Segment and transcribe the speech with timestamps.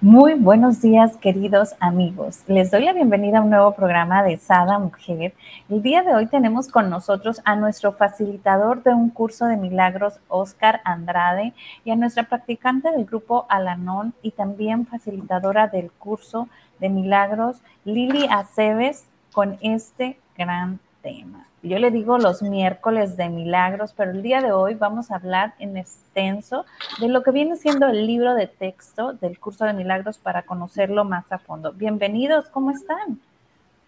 [0.00, 2.44] Muy buenos días, queridos amigos.
[2.46, 5.34] Les doy la bienvenida a un nuevo programa de Sada Mujer.
[5.68, 10.20] El día de hoy tenemos con nosotros a nuestro facilitador de un curso de milagros,
[10.28, 11.52] Oscar Andrade,
[11.84, 18.28] y a nuestra practicante del grupo Alanón y también facilitadora del curso de milagros, Lili
[18.30, 21.47] Aceves, con este gran tema.
[21.62, 25.54] Yo le digo los miércoles de milagros, pero el día de hoy vamos a hablar
[25.58, 26.64] en extenso
[27.00, 31.04] de lo que viene siendo el libro de texto del curso de milagros para conocerlo
[31.04, 31.72] más a fondo.
[31.72, 33.20] Bienvenidos, ¿cómo están?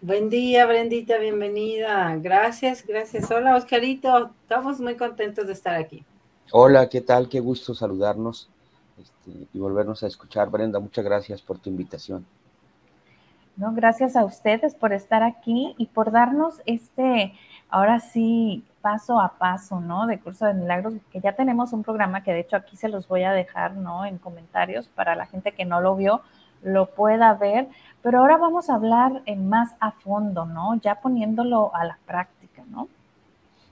[0.01, 2.13] Buen día, Brendita, bienvenida.
[2.17, 3.31] Gracias, gracias.
[3.31, 4.31] Hola, Oscarito.
[4.41, 6.03] Estamos muy contentos de estar aquí.
[6.51, 7.29] Hola, ¿qué tal?
[7.29, 8.49] Qué gusto saludarnos
[8.99, 10.49] este, y volvernos a escuchar.
[10.49, 12.25] Brenda, muchas gracias por tu invitación.
[13.55, 17.33] No, gracias a ustedes por estar aquí y por darnos este
[17.71, 20.05] ahora sí, paso a paso, ¿no?
[20.05, 23.07] De Curso de Milagros, que ya tenemos un programa que de hecho aquí se los
[23.07, 24.05] voy a dejar, ¿no?
[24.05, 26.21] En comentarios para la gente que no lo vio,
[26.61, 27.69] lo pueda ver.
[28.03, 30.79] Pero ahora vamos a hablar en más a fondo, ¿no?
[30.81, 32.87] Ya poniéndolo a la práctica, ¿no?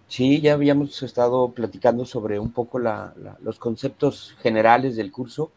[0.08, 5.52] Sí, ya habíamos estado platicando sobre un poco los conceptos generales del curso,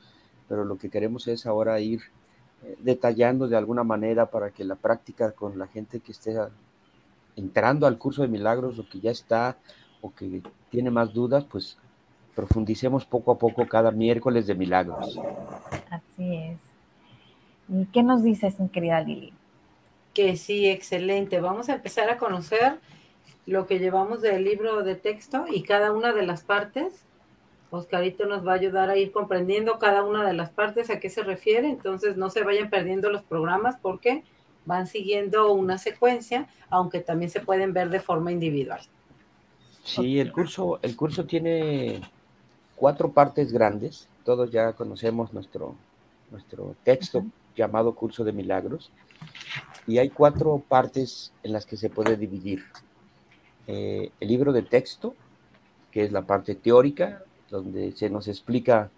[0.47, 2.03] pero lo que queremos es ahora ir
[2.62, 6.37] eh, detallando de alguna manera para que la práctica con la gente que esté
[7.36, 9.56] entrando al curso de milagros o que ya está
[10.00, 11.78] o que tiene más dudas, pues
[12.34, 15.19] profundicemos poco a poco cada miércoles de milagros.
[15.91, 16.58] Así es.
[17.69, 19.33] ¿Y qué nos dices, mi querida Lili?
[20.14, 21.41] Que sí, excelente.
[21.41, 22.78] Vamos a empezar a conocer
[23.47, 27.04] lo que llevamos del libro de texto y cada una de las partes.
[27.71, 31.09] Oscarito nos va a ayudar a ir comprendiendo cada una de las partes a qué
[31.09, 34.25] se refiere, entonces no se vayan perdiendo los programas porque
[34.65, 38.81] van siguiendo una secuencia, aunque también se pueden ver de forma individual.
[39.84, 42.00] Sí, el curso, el curso tiene
[42.77, 44.09] cuatro partes grandes.
[44.25, 45.75] Todos ya conocemos nuestro,
[46.31, 47.25] nuestro texto
[47.56, 48.91] llamado Curso de Milagros.
[49.87, 52.65] Y hay cuatro partes en las que se puede dividir.
[53.67, 55.15] Eh, el libro de texto,
[55.91, 58.91] que es la parte teórica, donde se nos explica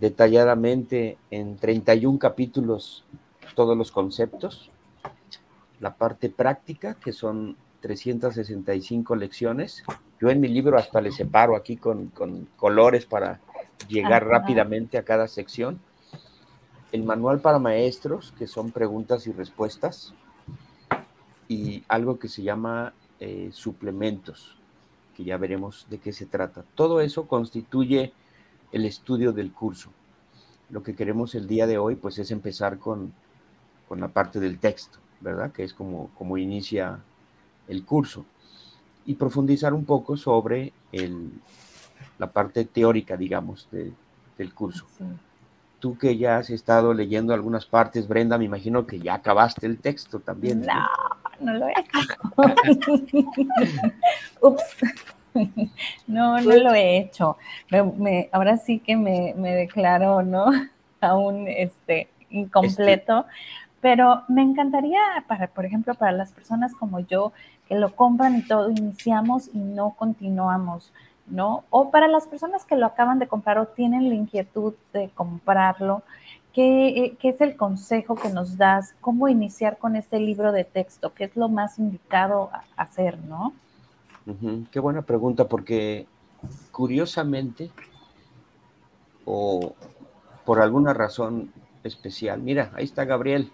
[0.00, 3.04] detalladamente en 31 capítulos
[3.54, 4.70] todos los conceptos
[5.80, 9.84] la parte práctica, que son 365 lecciones.
[10.18, 12.10] Yo en mi libro hasta le separo aquí con,
[12.56, 13.40] colores para
[13.88, 15.78] llegar rápidamente a cada sección.
[16.92, 20.14] El manual para maestros, que son preguntas y respuestas.
[21.46, 24.56] Y algo que se llama eh, suplementos,
[25.14, 26.64] que ya veremos de qué se trata.
[26.74, 28.14] Todo eso constituye
[28.72, 29.90] el estudio del curso.
[30.70, 33.12] Lo que queremos el día de hoy, pues, es empezar con,
[33.88, 35.03] con la parte del texto.
[35.20, 35.52] ¿Verdad?
[35.52, 36.98] Que es como, como inicia
[37.68, 38.24] el curso.
[39.06, 41.30] Y profundizar un poco sobre el,
[42.18, 44.86] la parte teórica, digamos, del curso.
[45.78, 49.78] Tú que ya has estado leyendo algunas partes, Brenda, me imagino que ya acabaste el
[49.78, 50.62] texto también.
[50.62, 50.88] No,
[51.40, 52.54] no, lo he acabado.
[54.40, 54.64] Ups.
[56.06, 57.36] No, no lo he hecho.
[58.32, 60.46] ahora sí que me, me declaro, ¿no?
[61.00, 63.26] Aún este, incompleto,
[63.84, 67.34] pero me encantaría, para, por ejemplo, para las personas como yo,
[67.68, 70.90] que lo compran y todo, iniciamos y no continuamos,
[71.26, 71.64] ¿no?
[71.68, 76.02] O para las personas que lo acaban de comprar o tienen la inquietud de comprarlo,
[76.54, 78.94] ¿qué, es el consejo que nos das?
[79.02, 81.12] ¿Cómo iniciar con este libro de texto?
[81.12, 83.52] ¿Qué es lo más indicado a hacer, no?
[84.70, 86.06] Qué buena pregunta, porque
[86.72, 87.70] curiosamente,
[89.26, 89.74] o
[90.46, 91.52] por alguna razón
[91.82, 93.52] especial, mira, ahí está Gabriel.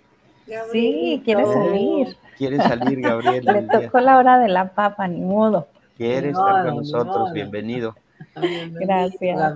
[0.72, 2.16] Sí, quiere salir.
[2.36, 3.44] Quiere salir, Gabriel.
[3.44, 5.68] Le tocó la hora de la papa, ni modo.
[5.96, 7.94] Quiere estar con nosotros, bienvenido.
[8.80, 9.54] Gracias.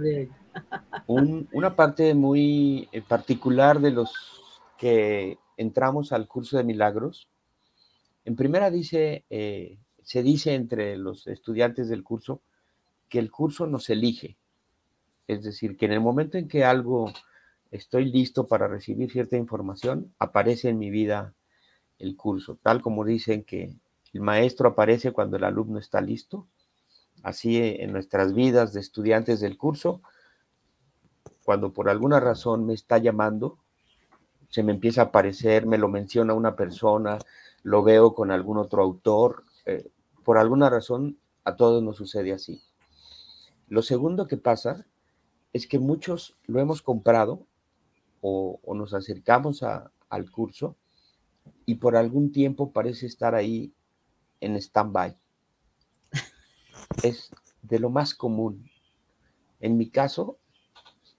[1.06, 4.12] una parte muy eh, particular de los
[4.78, 7.28] que entramos al curso de milagros,
[8.24, 12.40] en primera dice, eh, se dice entre los estudiantes del curso
[13.08, 14.36] que el curso nos elige.
[15.26, 17.12] Es decir, que en el momento en que algo
[17.74, 21.34] estoy listo para recibir cierta información, aparece en mi vida
[21.98, 23.74] el curso, tal como dicen que
[24.12, 26.46] el maestro aparece cuando el alumno está listo,
[27.24, 30.02] así en nuestras vidas de estudiantes del curso,
[31.44, 33.58] cuando por alguna razón me está llamando,
[34.50, 37.18] se me empieza a aparecer, me lo menciona una persona,
[37.64, 39.42] lo veo con algún otro autor.
[39.66, 39.90] Eh,
[40.22, 42.62] por alguna razón, a todos nos sucede así.
[43.68, 44.86] Lo segundo que pasa
[45.52, 47.46] es que muchos lo hemos comprado
[48.26, 50.76] o, nos acercamos al curso
[51.66, 53.70] y por algún tiempo parece estar ahí
[54.40, 55.14] en stand-by.
[57.02, 57.30] Es
[57.60, 58.70] de lo más común.
[59.60, 60.38] En mi caso,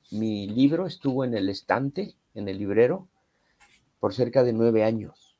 [0.09, 3.07] mi libro estuvo en el estante, en el librero,
[3.99, 5.37] por cerca de nueve años.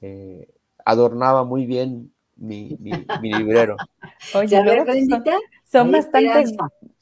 [0.00, 0.48] Eh,
[0.86, 2.78] adornaba muy bien mi,
[3.22, 3.76] librero.
[4.34, 4.56] Oye,
[5.66, 6.44] son, bastante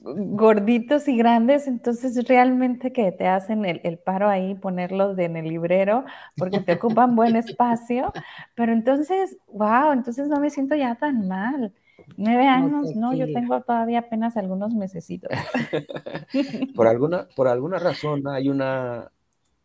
[0.05, 6.05] gorditos y grandes, entonces realmente que te hacen el, paro ahí, ponerlos en el librero,
[6.37, 8.13] porque te ocupan buen espacio,
[8.55, 11.73] pero entonces, wow, entonces no me siento ya tan mal.
[12.17, 15.31] Nueve años, no, yo tengo todavía apenas algunos mesecitos.
[16.77, 19.11] por, alguna, por alguna razón hay una,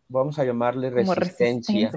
[0.07, 1.91] vamos a llamarle resistencia,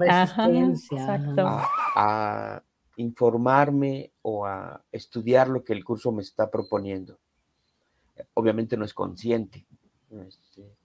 [1.95, 2.61] A,
[2.97, 7.17] informarme o a estudiar lo que el curso me está proponiendo.
[8.33, 9.65] Obviamente no es consciente,
[10.11, 10.75] este,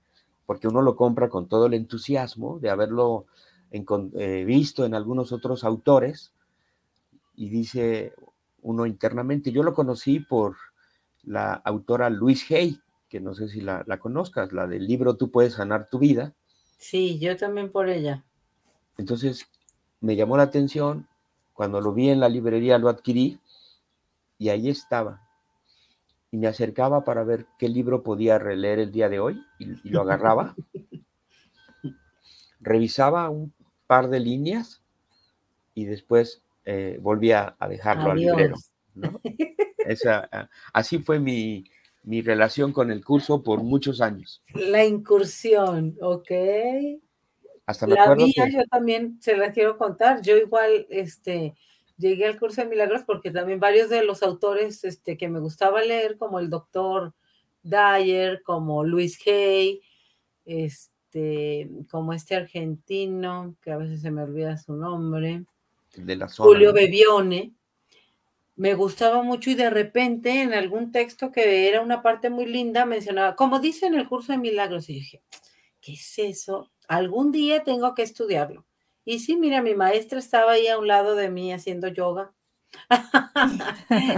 [0.47, 3.27] porque uno lo compra con todo el entusiasmo de haberlo
[3.71, 6.33] eh, visto en algunos otros autores
[7.37, 8.15] y dice,
[8.63, 9.53] uno internamente.
[9.53, 10.57] Yo lo conocí por
[11.23, 15.55] la autora Luis Hay, que no sé si la, conozcas, la del libro Tú puedes
[15.55, 16.35] sanar tu vida.
[16.79, 18.25] Sí, yo también por ella.
[18.97, 19.47] Entonces
[20.01, 21.07] me llamó la atención,
[21.53, 23.41] cuando lo vi en la librería lo adquirí
[24.39, 25.28] y ahí estaba.
[26.31, 30.03] Y me acercaba para ver qué libro podía releer el día de hoy y, lo
[30.03, 30.55] agarraba.
[32.61, 33.53] revisaba un
[33.87, 34.83] par de líneas
[35.75, 38.57] y después eh, volví a, dejarlo al librero.
[40.07, 41.65] Ah, así fue mi,
[42.23, 44.43] relación con el curso por muchos años.
[44.55, 46.31] La incursión, ok.
[47.65, 50.21] Hasta me la mía yo también se la quiero contar.
[50.23, 51.55] Yo igual, este,
[51.99, 55.83] llegué al curso de milagros porque también varios de los autores este, que me gustaba
[55.83, 57.13] leer, como el doctor
[57.63, 59.83] Dyer, como Luis Hay,
[60.47, 65.45] este, como este argentino, que a veces se me olvida su nombre,
[66.37, 67.53] Julio Bebione,
[68.57, 72.85] me gustaba mucho y de repente en algún texto que era una parte muy linda
[72.85, 75.23] mencionaba, como dice en el curso de milagros, y dije,
[75.81, 76.71] ¿qué es eso?
[76.89, 78.65] Algún día tengo que estudiarlo.
[79.09, 82.35] Y sí, mira, mi maestra estaba ahí a un lado de mí haciendo yoga.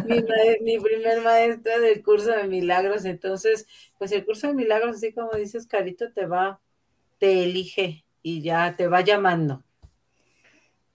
[0.04, 0.16] mi,
[0.62, 3.04] mi, primer maestra del curso de milagros.
[3.04, 6.58] Entonces, pues el curso de milagros, así como dices, Carito, te va,
[7.20, 9.62] te elige y ya te va llamando.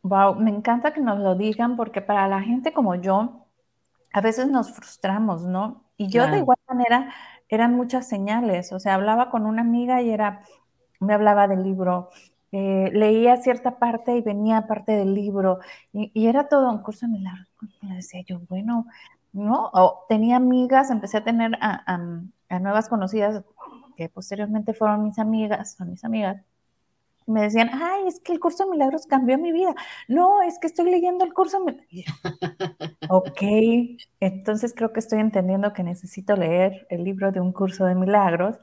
[0.01, 3.47] Wow, me encanta que nos lo digan porque para la gente como yo,
[4.11, 5.85] a veces nos frustramos, ¿no?
[5.95, 7.13] Y yo de igual manera
[7.47, 10.41] eran muchas señales, o sea, hablaba con una amiga y era,
[10.99, 12.09] me hablaba del libro,
[12.57, 15.59] eh, leía cierta parte y venía parte del libro
[15.91, 17.47] y, era todo un curso de milagros.
[17.81, 18.87] Decía yo, bueno,
[19.33, 19.71] ¿no?
[20.07, 23.43] Tenía amigas, empecé a tener a nuevas conocidas
[23.97, 26.37] que posteriormente fueron mis amigas, son mis amigas,
[27.27, 29.73] me decían, ay, es que el curso de milagros cambió mi vida.
[30.07, 31.57] No, es que estoy leyendo el curso.
[33.09, 33.41] ok,
[34.19, 38.57] entonces creo que estoy entendiendo que necesito leer el libro de un curso de milagros.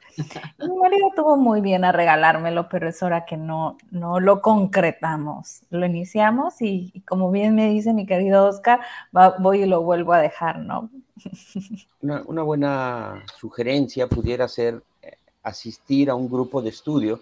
[0.58, 5.62] mi marido tuvo muy bien a regalármelo, pero es hora que no, no lo concretamos.
[5.70, 8.80] Lo iniciamos y, como bien me dice mi querido Oscar,
[9.40, 10.88] voy y lo vuelvo a dejar, ¿no?
[12.00, 17.20] una, una buena sugerencia pudiera ser eh, asistir a un grupo de estudio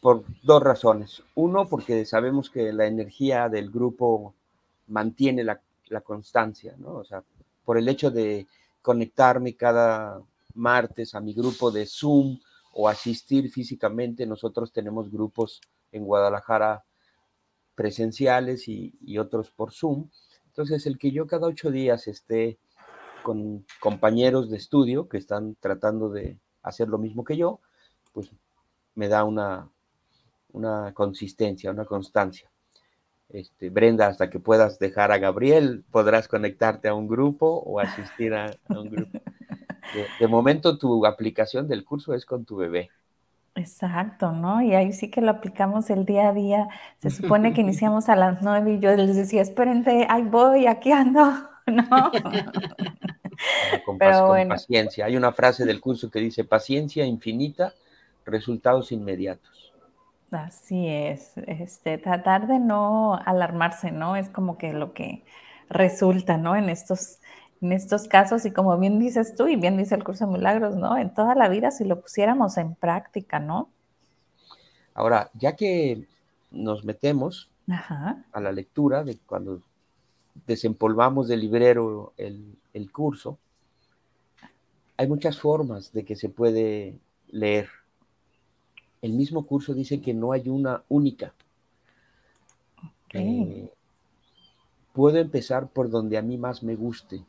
[0.00, 1.22] por dos razones.
[1.34, 4.34] Uno, porque sabemos que la energía del grupo
[4.88, 5.60] mantiene la,
[6.04, 6.94] constancia, ¿no?
[6.94, 7.24] O sea,
[7.64, 8.46] por el hecho de
[8.80, 10.22] conectarme cada
[10.54, 12.38] martes a mi grupo de Zoom
[12.72, 16.84] o asistir físicamente, nosotros tenemos grupos en Guadalajara
[17.74, 20.08] presenciales y, y otros por Zoom.
[20.46, 22.56] Entonces, el que yo cada ocho días esté
[23.24, 27.58] con compañeros de estudio que están tratando de hacer lo mismo que yo,
[28.12, 28.30] pues
[28.94, 29.68] me da una,
[30.52, 32.50] una consistencia, una constancia.
[33.32, 38.34] Este, Brenda, hasta que puedas dejar a Gabriel, podrás conectarte a un grupo o asistir
[38.34, 39.18] a, un grupo.
[40.20, 42.90] De, momento tu aplicación del curso es con tu bebé.
[43.56, 44.62] Exacto, ¿no?
[44.62, 46.68] Y ahí sí que lo aplicamos el día a día.
[46.98, 50.92] Se supone que iniciamos a las nueve y yo les decía, espérense, ahí voy, aquí
[50.92, 51.24] ando,
[51.66, 52.12] ¿no?
[53.84, 55.06] con, con paciencia.
[55.06, 57.74] Hay una frase del curso que dice, paciencia infinita,
[58.24, 59.69] resultados inmediatos.
[60.30, 64.14] Así es, este, tratar de no alarmarse, ¿no?
[64.14, 65.24] Es como que lo que
[65.68, 66.54] resulta, ¿no?
[66.54, 67.18] En estos,
[67.60, 70.76] en estos casos, y como bien dices tú, y bien dice el curso de milagros,
[70.76, 70.96] ¿no?
[70.96, 73.70] En toda la vida, si lo pusiéramos en práctica, ¿no?
[74.94, 76.06] Ahora, ya que
[76.52, 77.50] nos metemos
[78.32, 79.62] a la lectura de cuando
[80.46, 83.38] desempolvamos del librero el, el curso,
[84.96, 87.68] hay muchas formas de que se puede leer.
[89.02, 91.32] El mismo curso dice que no hay una única.
[93.12, 93.70] Eh,
[94.92, 97.24] puedo empezar por donde a mí más me guste,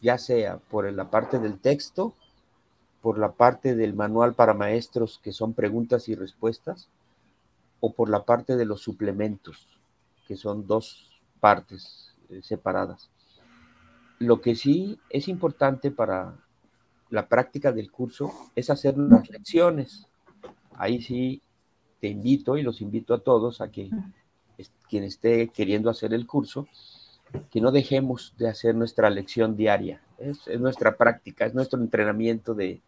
[0.00, 2.14] ya sea por la parte del texto,
[3.02, 6.88] por la parte del manual para maestros que son preguntas y respuestas,
[7.80, 9.68] o por la parte de los suplementos,
[10.26, 13.10] que son dos partes eh, separadas.
[14.18, 16.34] Lo que sí es importante para
[17.10, 20.06] la práctica del curso es hacer las lecciones.
[20.76, 21.42] Ahí sí
[22.00, 23.90] te invito y los invito a todos a que
[24.88, 26.68] quien esté queriendo hacer el curso,
[27.50, 30.00] que no dejemos de hacer nuestra lección diaria.
[30.18, 32.80] Es, nuestra práctica, es nuestro entrenamiento de,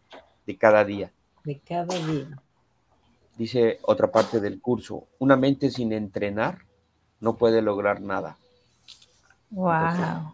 [0.57, 1.11] cada día.
[1.43, 2.41] De cada día.
[3.37, 6.59] Dice otra parte del curso, una mente sin entrenar
[7.19, 8.37] no puede lograr nada.
[9.49, 10.33] Wow.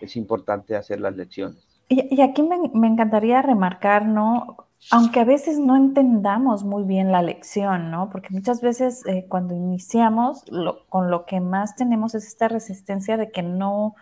[0.00, 1.64] es, importante hacer las lecciones.
[1.88, 4.56] Y, aquí me, me, encantaría remarcar, ¿no?
[4.90, 8.10] Aunque a veces no entendamos muy bien la lección, ¿no?
[8.10, 10.44] Porque muchas veces eh, cuando iniciamos,
[10.88, 13.94] con lo que más tenemos es esta resistencia de que no,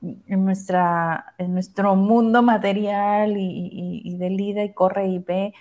[0.00, 5.54] en, nuestra, en nuestro mundo material y, de lida y corre y ve,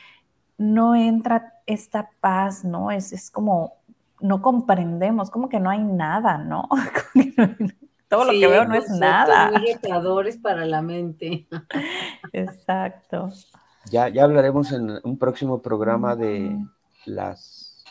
[0.58, 2.92] no entra esta paz, ¿no?
[2.92, 3.78] Es, es como,
[4.20, 6.68] no comprendemos, como que no hay nada, ¿no?
[8.08, 9.52] Todo lo que veo no es nada.
[9.52, 11.48] Muy para la mente.
[12.34, 13.30] Exacto.
[13.92, 16.58] Ya, ya hablaremos en un próximo programa de
[17.06, 17.84] las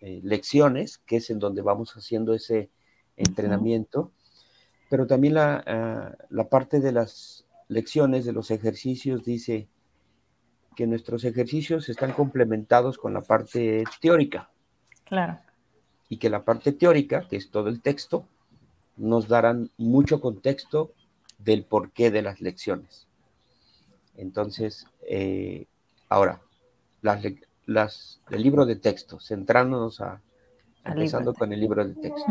[0.00, 2.70] eh, lecciones, que es en donde vamos haciendo ese
[3.16, 4.12] entrenamiento,
[4.88, 9.66] pero también la, ah, la parte de las lecciones, de los ejercicios, dice
[10.76, 14.50] que nuestros ejercicios están complementados con la parte teórica.
[15.04, 15.40] Claro.
[16.08, 18.24] Y que la parte teórica, que es todo el texto,
[18.96, 20.92] nos darán mucho contexto
[21.38, 23.09] del porqué de las lecciones.
[24.16, 25.66] Entonces, eh,
[26.08, 26.40] ahora,
[27.02, 27.22] las,
[27.66, 30.20] las, el libro de texto, centrándonos a,
[30.84, 32.26] empezando con el libro de texto.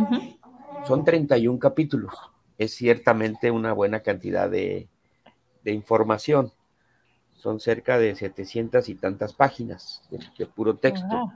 [0.87, 2.13] Son 31 capítulos.
[2.57, 4.87] Es ciertamente una buena cantidad de,
[5.65, 6.51] información.
[7.37, 11.31] Son cerca de 700 y tantas páginas de, puro texto.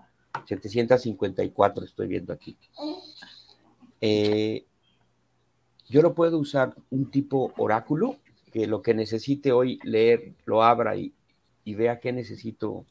[0.45, 2.57] 754 estoy viendo aquí.
[4.01, 4.65] Eh,
[5.87, 8.17] yo lo puedo usar un tipo oráculo
[8.53, 11.11] que lo que necesite hoy leer lo abra y,
[11.65, 12.85] vea qué necesito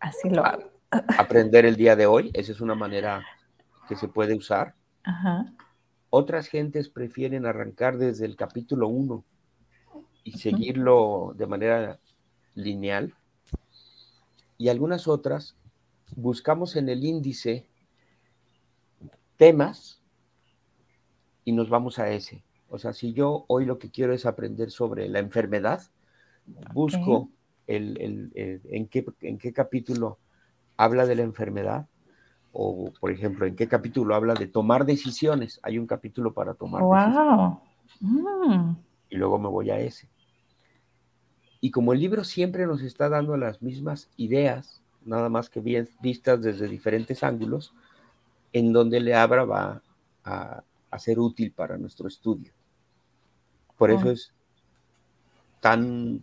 [0.00, 0.42] Así lo
[0.90, 2.32] aprender el día de hoy.
[2.34, 3.24] Esa es una manera
[3.88, 4.74] que se puede usar.
[6.10, 9.24] Otras gentes prefieren arrancar desde el capítulo 1
[10.24, 12.00] y seguirlo de manera
[12.56, 13.14] lineal.
[14.56, 15.54] Y algunas otras
[16.16, 17.68] buscamos en el índice
[19.36, 20.02] temas
[21.44, 22.42] y nos vamos a ese.
[22.70, 25.82] O sea, si yo hoy lo que quiero es aprender sobre la enfermedad,
[26.72, 27.30] busco
[27.66, 30.18] el, en, qué, en qué capítulo
[30.76, 31.86] habla de la enfermedad,
[32.52, 35.60] o por ejemplo, en qué capítulo habla de tomar decisiones.
[35.62, 37.58] Hay un capítulo para tomar decisiones.
[38.00, 38.76] Mm.
[39.10, 40.08] Y luego me voy a ese.
[41.60, 45.88] Y como el libro siempre nos está dando las mismas ideas, nada más que bien
[46.00, 47.74] vistas desde diferentes ángulos,
[48.52, 49.82] en donde le abra va
[50.24, 52.52] a, a ser útil para nuestro estudio.
[53.78, 54.32] Por eso es
[55.60, 56.20] tan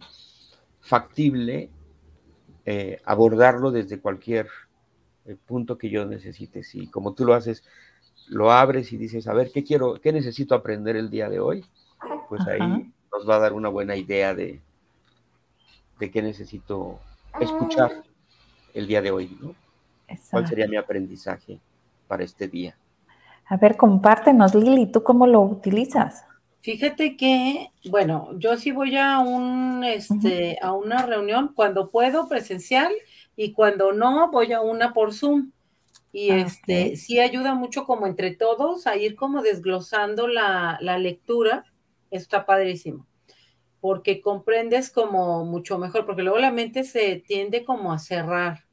[0.81, 1.69] factible
[2.65, 4.47] eh, abordarlo desde cualquier
[5.25, 6.63] eh, punto que yo necesite.
[6.63, 7.63] Si como tú lo haces,
[8.27, 11.65] lo abres y dices, a ver, ¿qué quiero, qué necesito aprender el día de hoy?
[12.27, 12.59] Pues ahí
[13.11, 14.61] nos va a dar una buena idea de,
[15.99, 16.99] de qué necesito
[17.39, 18.03] escuchar
[18.73, 19.55] el día de hoy, ¿no?
[20.29, 21.59] ¿Cuál sería mi aprendizaje
[22.07, 22.75] para este día?
[23.47, 26.25] A ver, compártenos, Lili, ¿tú cómo lo utilizas?
[26.65, 32.91] Fíjate que, bueno, yo sí voy a un, este, a una reunión cuando puedo presencial
[33.35, 35.51] y cuando no voy a una por Zoom.
[36.11, 40.97] Y ah, este, sí ayuda mucho como entre todos a ir como desglosando la, la
[40.97, 41.71] lectura.
[42.09, 43.05] Está padrísimo.
[43.79, 48.65] Porque comprendes como mucho mejor, porque luego la mente se tiende como a cerrar.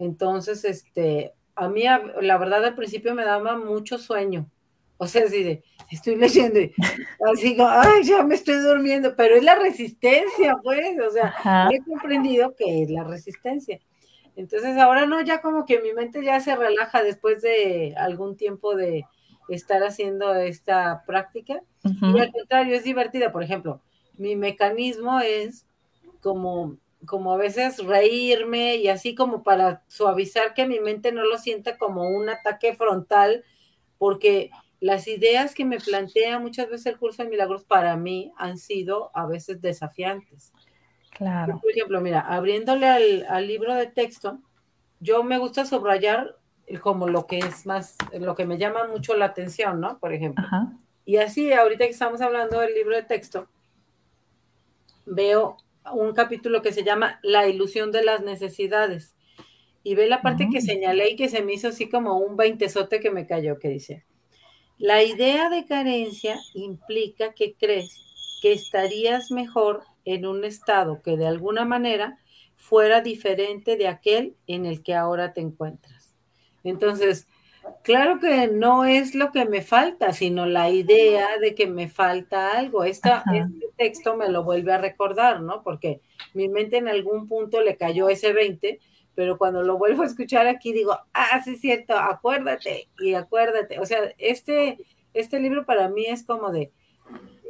[0.00, 4.50] Entonces, este, a mí, la verdad, al principio me daba mucho sueño
[4.98, 6.74] o sea, así de, estoy leyendo y
[7.32, 12.54] así, ay, ya me estoy durmiendo, pero es la resistencia, pues, o sea, he comprendido
[12.54, 13.80] que es la resistencia.
[14.36, 18.76] Entonces ahora no, ya como que mi mente ya se relaja después de algún tiempo
[18.76, 19.04] de
[19.48, 21.60] estar haciendo esta práctica.
[21.82, 23.32] Y al contrario, es divertida.
[23.32, 23.80] Por ejemplo,
[24.16, 25.66] mi mecanismo es
[26.20, 26.76] como
[27.06, 31.78] como a veces reírme y así como para suavizar que mi mente no lo sienta
[31.78, 33.44] como un ataque frontal,
[33.98, 34.50] porque
[34.80, 39.10] las ideas que me plantea muchas veces el curso de milagros para mí han sido
[39.14, 40.52] a veces desafiantes.
[41.10, 41.58] Claro.
[41.60, 42.86] Por ejemplo, mira, abriéndole
[43.26, 44.38] al, libro de texto,
[45.00, 46.36] yo me gusta subrayar
[46.80, 49.98] como lo que es más, lo que me llama mucho la atención, ¿no?
[49.98, 50.44] Por ejemplo.
[51.04, 53.48] Y así, ahorita que estamos hablando del libro de texto,
[55.06, 55.56] veo
[55.92, 59.16] un capítulo que se llama La ilusión de las necesidades.
[59.82, 63.00] Y ve la parte que señalé y que se me hizo así como un veintesote
[63.00, 64.04] que me cayó, que dice,
[64.78, 68.00] la idea de carencia implica que crees
[68.40, 72.18] que estarías mejor en un estado que de alguna manera
[72.56, 76.14] fuera diferente de aquel en el que ahora te encuentras.
[76.64, 77.26] Entonces,
[77.82, 82.56] claro que no es lo que me falta, sino la idea de que me falta
[82.56, 82.84] algo.
[82.84, 85.62] Esta, este texto me lo vuelve a recordar, ¿no?
[85.62, 86.00] Porque
[86.34, 88.80] mi mente en algún punto le cayó ese 20
[89.18, 93.80] pero cuando lo vuelvo a escuchar aquí digo, ah, sí es cierto, acuérdate y acuérdate.
[93.80, 94.78] O sea, este,
[95.12, 96.70] este libro para mí es como de,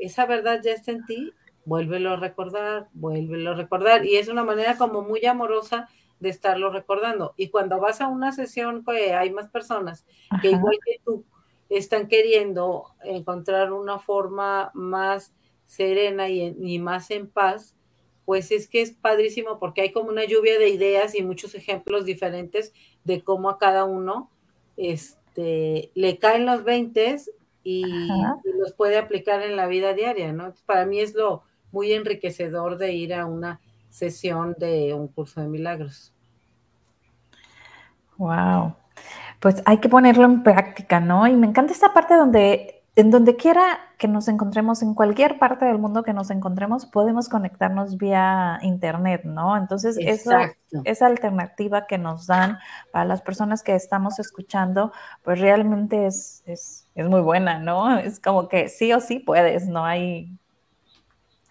[0.01, 1.35] esa verdad ya está en ti,
[1.67, 4.07] vuélvelo a recordar, vuélvelo a recordar.
[4.07, 7.35] Y es una manera como muy amorosa de estarlo recordando.
[7.37, 10.07] Y cuando vas a una sesión que hay más personas
[10.41, 11.27] que igual que tú
[11.69, 15.35] están queriendo encontrar una forma más
[15.67, 17.77] serena y, y más en paz,
[18.29, 22.05] pues es que es padrísimo porque hay como una lluvia de ideas y muchos ejemplos
[22.05, 24.31] diferentes de cómo a cada uno
[24.77, 27.23] este, le caen los 20
[27.65, 27.87] y,
[28.61, 30.53] los puede aplicar en la vida diaria, ¿no?
[30.67, 31.43] Para mí es lo
[31.73, 36.13] muy enriquecedor de ir a una sesión de un curso de milagros.
[38.19, 38.75] Wow.
[39.41, 41.27] Pues hay que ponerlo en práctica, ¿no?
[41.27, 45.65] Y me encanta esta parte donde en donde quiera que nos encontremos, en cualquier parte
[45.65, 49.57] del mundo que nos encontremos, podemos conectarnos vía internet, ¿no?
[49.57, 50.33] Entonces, eso,
[50.83, 52.59] esa alternativa que nos dan
[52.91, 54.91] para las personas que estamos escuchando,
[55.23, 57.97] pues realmente es, es, es muy buena, ¿no?
[58.01, 60.37] Es como que sí o sí puedes, no hay...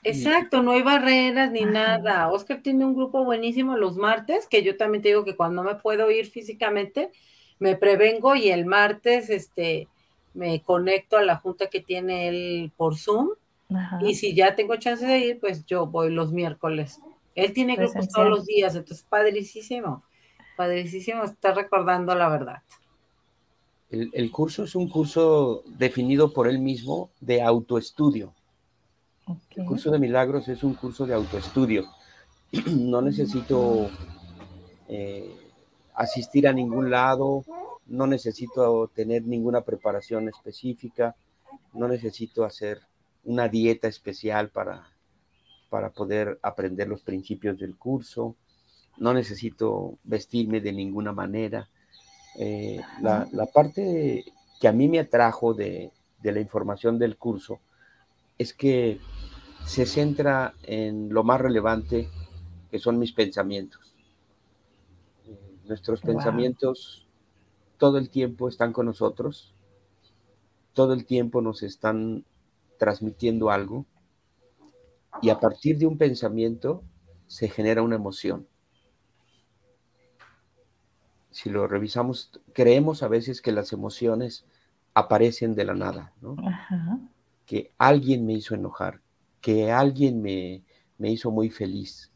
[0.03, 2.29] Exacto, no hay barreras ni nada.
[2.29, 5.75] Oscar tiene un grupo buenísimo los martes, que yo también te digo que cuando me
[5.75, 7.10] puedo ir físicamente,
[7.57, 9.88] me prevengo y el martes, este,
[10.38, 13.30] me conecto a la junta que tiene él por Zoom.
[14.02, 17.02] Y si ya tengo chance de ir, pues yo voy los miércoles.
[17.36, 20.04] Él tiene grupos todos los días, entonces padricísimo,
[20.56, 22.63] padricísimo está recordando la verdad.
[23.89, 28.34] El, curso es un curso definido por él mismo de autoestudio.
[29.56, 31.86] El curso de milagros es un curso de autoestudio.
[32.65, 33.89] no necesito
[34.88, 35.36] eh,
[35.95, 37.43] asistir a ningún lado,
[37.88, 41.15] no necesito tener ninguna preparación específica,
[41.73, 42.82] no necesito hacer
[43.23, 44.89] una dieta especial para,
[45.69, 48.36] para poder aprender los principios del curso,
[48.97, 51.69] no necesito vestirme de ninguna manera.
[52.39, 54.26] Eh, la, parte
[54.60, 55.91] que a mí me atrajo de,
[56.23, 57.60] la información del curso
[58.38, 59.00] es que
[59.65, 62.10] se centra en lo más relevante
[62.69, 63.93] que son mis pensamientos.
[65.26, 67.07] Eh, nuestros pensamientos
[67.77, 69.53] todo el tiempo están con nosotros,
[70.73, 72.25] todo el tiempo nos están
[72.77, 73.85] transmitiendo algo
[75.21, 76.83] y a partir de un pensamiento
[77.27, 78.47] se genera una emoción.
[81.31, 84.45] Si lo revisamos, creemos a veces que las emociones
[84.93, 86.35] aparecen de la nada, ¿no?
[87.45, 89.01] Que alguien me hizo enojar,
[89.39, 90.63] que alguien me,
[90.99, 92.11] hizo muy feliz,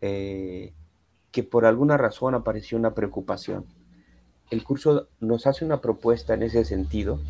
[0.00, 0.72] eh,
[1.32, 3.66] que por alguna razón apareció una preocupación
[4.50, 7.20] el curso nos hace una propuesta en ese sentido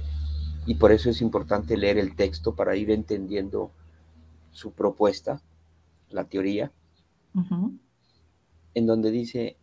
[0.66, 3.70] y por eso es importante leer el texto para ir entendiendo
[4.50, 5.40] su propuesta,
[6.10, 6.72] la teoría,
[8.74, 9.56] en donde dice,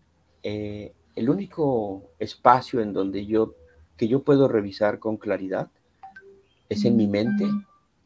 [0.44, 3.56] eh, el único espacio en donde yo,
[3.98, 5.70] que yo puedo revisar con claridad
[6.70, 7.46] es en mi mente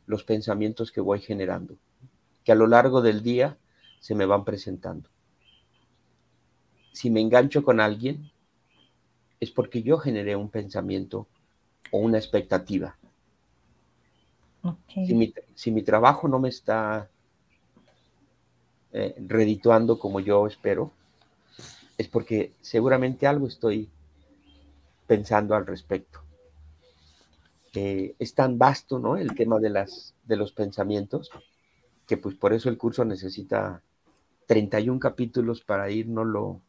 [0.05, 1.75] los pensamientos que voy generando,
[2.43, 3.57] que a lo largo del día
[3.99, 5.09] se me van presentando.
[6.93, 8.31] Si me engancho con alguien,
[9.39, 11.27] es porque yo generé un pensamiento
[11.91, 12.97] o una expectativa.
[15.55, 17.09] Si, mi, trabajo no me está
[18.91, 20.91] eh, redituando como yo espero,
[21.97, 23.89] es porque seguramente algo estoy
[25.05, 26.19] pensando al respecto.
[27.73, 29.17] es tan vasto, ¿no?
[29.17, 31.29] El tema de, las, de los pensamientos,
[32.07, 33.81] que pues por eso el curso necesita
[34.47, 36.61] 31 capítulos para irnoslo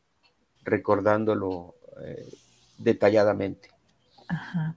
[0.62, 2.28] recordándolo eh,
[2.79, 3.71] detalladamente.
[4.29, 4.77] Ajá.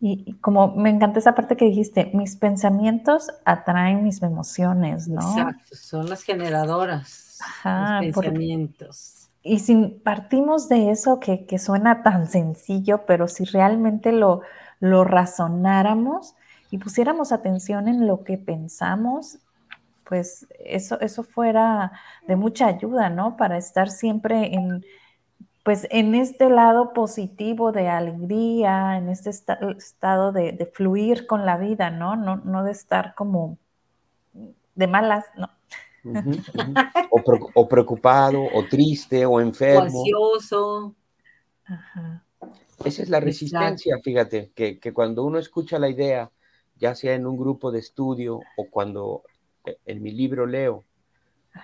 [0.00, 5.20] Y, como me encanta esa parte que dijiste, mis pensamientos atraen mis emociones, ¿no?
[5.20, 7.38] Exacto, son las generadoras.
[8.00, 9.28] pensamientos.
[9.42, 14.42] y si partimos de eso que, suena tan sencillo, pero si realmente lo,
[14.80, 16.34] lo razonáramos
[16.70, 19.38] y pusiéramos atención en lo que pensamos,
[20.04, 21.92] pues eso, eso fuera
[22.26, 23.36] de mucha ayuda, ¿no?
[23.36, 24.84] Para estar siempre en,
[25.66, 31.90] pues en este lado positivo de alegría, en este estado de, fluir con la vida,
[31.90, 32.14] ¿no?
[32.14, 32.36] ¿no?
[32.36, 33.58] No de estar como
[34.76, 35.50] de malas, ¿no?
[37.56, 39.80] O, preocupado, o triste, o enfermo.
[39.80, 40.94] O ansioso.
[42.84, 46.30] Esa es la resistencia, fíjate, que, cuando uno escucha la idea,
[46.76, 49.24] ya sea en un grupo de estudio o cuando
[49.64, 50.84] eh, en mi libro leo,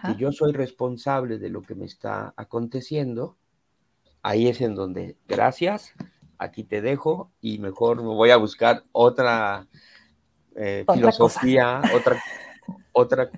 [0.05, 3.37] que yo soy responsable de lo que me está aconteciendo,
[4.23, 5.93] ahí es en donde, gracias,
[6.39, 9.67] aquí te dejo y mejor me voy a buscar otra,
[10.57, 12.23] eh, filosofía, otra,
[12.93, 13.31] otra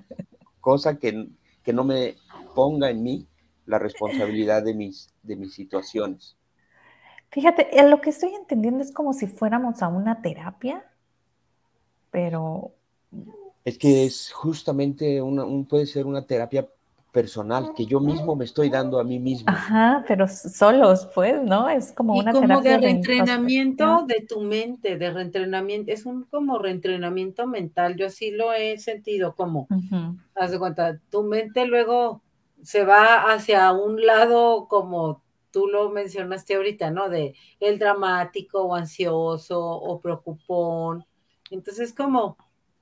[0.61, 1.27] cosa que,
[1.63, 2.15] que, no me
[2.53, 3.27] ponga en mí
[3.65, 6.37] la responsabilidad de mis, de mis situaciones.
[7.31, 10.85] Fíjate, lo que estoy entendiendo es como si fuéramos a una terapia,
[12.11, 12.73] pero...
[13.65, 16.69] Es que es justamente una, un, puede ser una terapia
[17.15, 19.45] personal que yo mismo me estoy dando a mí mismo.
[19.47, 21.69] Ajá, pero solos, pues, ¿no?
[21.69, 27.47] Es como una como de reentrenamiento de, tu mente, de reentrenamiento, es un como reentrenamiento
[27.47, 29.69] mental, yo así lo he sentido como,
[30.35, 32.21] haz de cuenta, tu mente luego
[32.61, 37.07] se va hacia un lado como tú lo mencionaste ahorita, ¿no?
[37.07, 41.05] De el dramático o ansioso o preocupón.
[41.49, 42.35] Entonces, como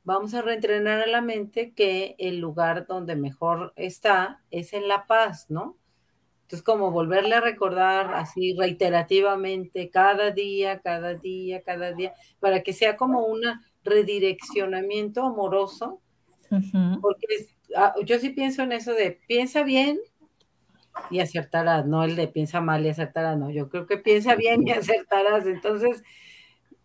[0.04, 5.06] vamos a reentrenar a la mente que el lugar donde mejor está es en la
[5.08, 5.78] paz, ¿no?
[6.44, 12.74] Entonces, como volverle a recordar así reiterativamente cada día, cada día, cada día, para que
[12.74, 13.42] sea como un
[13.84, 16.02] redireccionamiento amoroso,
[17.02, 17.28] porque
[17.76, 20.00] ah, yo sí pienso en eso de piensa bien
[21.10, 24.68] y acertarás, no el de piensa mal y acertarás, no, yo creo que piensa bien
[24.68, 26.04] y acertarás, entonces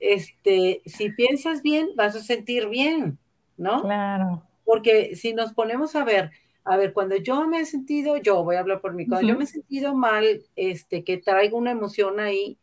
[0.00, 3.18] este, si piensas bien, vas a sentir bien,
[3.56, 3.82] ¿no?
[3.82, 4.42] Claro.
[4.64, 6.30] Porque si nos ponemos a ver,
[6.64, 9.36] a ver, cuando yo me he sentido, yo voy a hablar por mí, cuando yo
[9.36, 12.58] me he sentido mal, este, que traigo una emoción ahí,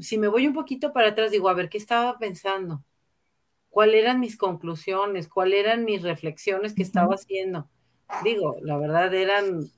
[0.00, 2.84] si me voy un poquito para atrás, digo, a ver, ¿qué estaba pensando?
[3.70, 5.28] ¿Cuáles eran mis conclusiones?
[5.28, 7.68] ¿Cuáles eran mis reflexiones que estaba haciendo?
[8.22, 9.70] Digo, la verdad eran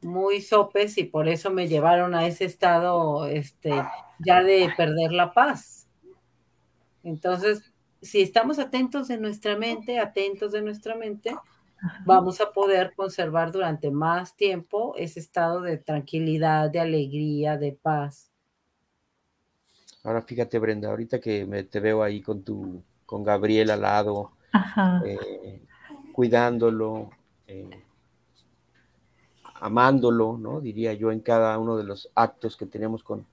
[0.00, 3.70] muy sopes y por eso me llevaron a ese estado, este,
[4.18, 5.81] ya de perder la paz.
[7.02, 11.34] Entonces, si estamos atentos de nuestra mente, atentos de nuestra mente,
[12.04, 18.30] vamos a poder conservar durante más tiempo ese estado de tranquilidad, de alegría, de paz.
[20.04, 24.32] Ahora fíjate, Brenda, ahorita que me, te veo ahí con tu, con Gabriel al lado,
[25.04, 25.62] eh,
[26.12, 27.10] cuidándolo,
[27.46, 27.84] eh,
[29.54, 30.60] amándolo, ¿no?
[30.60, 33.26] Diría yo, en cada uno de los actos que tenemos con,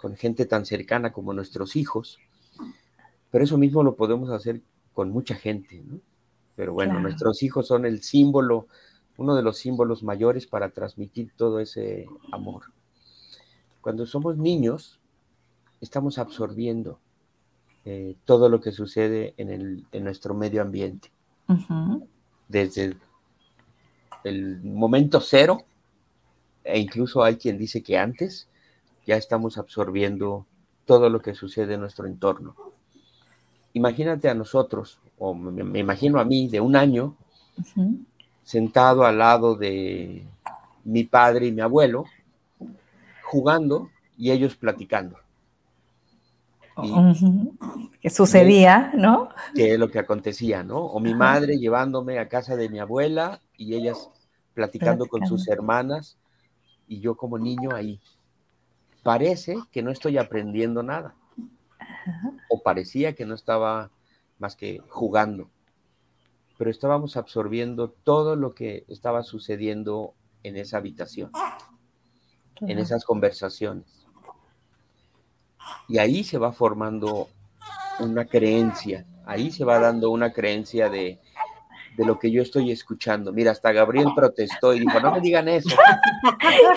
[0.00, 2.18] con gente tan cercana como nuestros hijos.
[3.30, 4.62] Pero eso mismo lo podemos hacer
[4.94, 6.00] con mucha gente, ¿no?
[6.56, 8.66] Pero bueno, nuestros hijos son el símbolo,
[9.16, 12.62] uno de los símbolos mayores para transmitir todo ese amor.
[13.80, 14.98] Cuando somos niños,
[15.80, 16.98] estamos absorbiendo
[17.84, 21.12] eh, todo lo que sucede en, el, en nuestro medio ambiente.
[22.48, 22.96] Desde
[24.24, 25.62] el momento cero,
[26.64, 28.48] e incluso hay quien dice que antes,
[29.06, 30.44] ya estamos absorbiendo
[30.86, 32.67] todo lo que sucede en nuestro entorno
[33.72, 37.14] imagínate a nosotros, o me, imagino a mí de un año,
[38.42, 40.24] sentado al lado de
[40.84, 42.04] mi padre y mi abuelo,
[43.22, 45.16] jugando y ellos platicando.
[48.00, 49.30] ¿Qué sucedía, no?
[49.54, 50.78] ¿Qué es lo que acontecía, no?
[50.78, 54.10] O mi madre llevándome a casa de mi abuela y ellas
[54.54, 56.16] platicando, con sus hermanas
[56.86, 58.00] y yo como niño ahí.
[59.02, 61.14] Parece que no estoy aprendiendo nada
[62.48, 63.90] o parecía que no estaba
[64.38, 65.50] más que jugando,
[66.56, 71.30] pero estábamos absorbiendo todo lo que estaba sucediendo en esa habitación,
[72.60, 74.06] en esas conversaciones.
[75.88, 77.28] Y ahí se va formando
[78.00, 81.20] una creencia, ahí se va dando una creencia de,
[81.98, 83.32] de lo que yo estoy escuchando.
[83.32, 85.68] Mira, hasta Gabriel protestó y dijo, no me digan eso.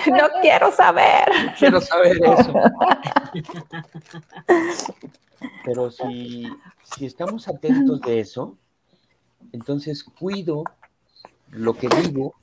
[0.07, 1.25] No quiero saber.
[1.57, 2.53] Quiero saber eso.
[5.63, 6.47] Pero si,
[6.83, 8.57] si estamos atentos de eso,
[9.51, 10.63] entonces cuido
[11.49, 12.35] lo que digo,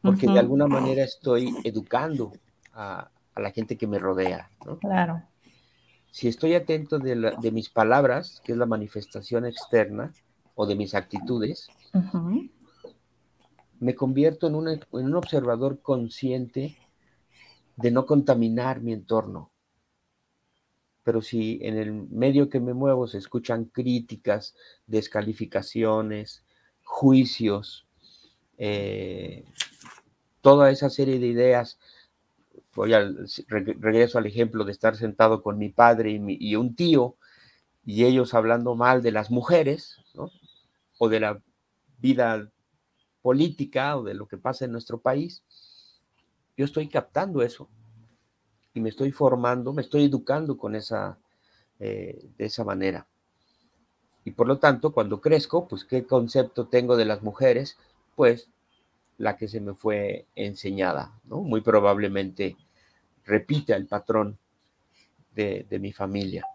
[0.00, 2.32] porque de alguna manera estoy educando
[2.72, 4.50] a, la gente que me rodea.
[4.64, 4.78] ¿no?
[4.78, 5.22] Claro.
[6.10, 10.12] Si estoy atento de, de mis palabras, que es la manifestación externa,
[10.54, 11.68] o de mis actitudes,
[13.80, 16.76] me convierto en, en un observador consciente
[17.76, 19.50] de no contaminar mi entorno.
[21.04, 24.54] Pero si en el medio que me muevo se escuchan críticas,
[24.86, 26.44] descalificaciones,
[26.84, 27.86] juicios,
[28.58, 29.44] eh,
[30.40, 31.78] toda esa serie de ideas,
[32.74, 37.16] voy al, regreso al ejemplo de estar sentado con mi padre y, un tío,
[37.84, 39.96] y ellos hablando mal de las mujeres,
[41.02, 41.42] o de la
[41.98, 42.48] vida
[43.22, 45.42] política o de lo que pasa en nuestro país,
[46.56, 47.68] yo estoy captando eso
[48.72, 51.18] y me estoy formando, me estoy educando con esa,
[51.80, 53.04] eh, de esa manera.
[54.24, 57.78] Y por lo tanto, cuando crezco, pues, ¿qué concepto tengo de las mujeres?
[58.14, 58.48] Pues
[59.18, 61.18] la que se me fue enseñada.
[61.24, 62.56] Muy probablemente
[63.24, 64.38] repita el patrón
[65.34, 66.46] de, de mi familia.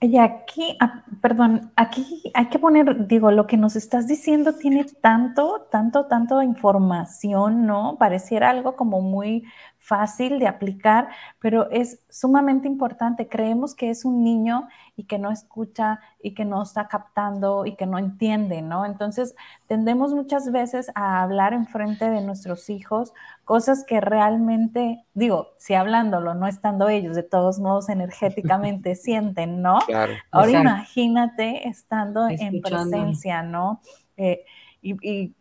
[0.00, 4.84] Y aquí, ah, perdón, aquí hay que poner, digo, lo que nos estás diciendo tiene
[4.84, 7.96] tanto, tanto, tanto información, ¿no?
[7.98, 9.42] Pareciera algo como muy
[9.88, 11.08] fácil de aplicar,
[11.40, 13.26] pero es sumamente importante.
[13.26, 17.74] Creemos que es un niño y que no escucha y que no está captando y
[17.74, 18.84] que no entiende, ¿no?
[18.84, 19.34] Entonces,
[19.66, 23.14] tendemos muchas veces a hablar en frente de nuestros hijos
[23.46, 29.78] cosas que realmente, digo, si hablándolo, no estando ellos, de todos modos energéticamente sienten, ¿no?
[29.86, 33.80] Claro, Ahora imagínate estando en presencia, ¿no?
[34.18, 34.44] Eh,
[34.82, 35.34] y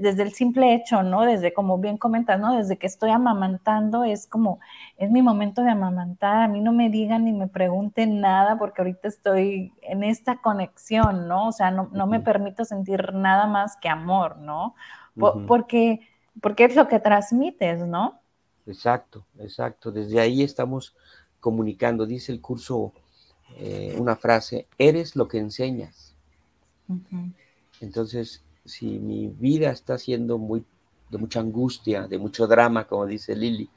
[0.00, 1.22] desde el simple hecho, ¿no?
[1.22, 2.56] Desde, como bien comentas, ¿no?
[2.56, 4.60] Desde que estoy amamantando, es como,
[4.96, 8.82] es mi momento de amamantar, a mí no me digan ni me pregunten nada porque
[8.82, 11.48] ahorita estoy en esta conexión, ¿no?
[11.48, 14.74] O sea, no, me permito sentir nada más que amor, ¿no?
[15.46, 16.00] porque,
[16.40, 18.20] porque es lo que transmites, ¿no?
[18.66, 19.90] Exacto, exacto.
[19.90, 20.96] Desde ahí estamos
[21.40, 22.92] comunicando, dice el curso
[23.56, 26.14] eh, una frase, eres lo que enseñas.
[27.80, 30.64] Entonces, si mi vida está siendo muy,
[31.10, 33.68] de mucha angustia, de mucho drama, como dice Lili,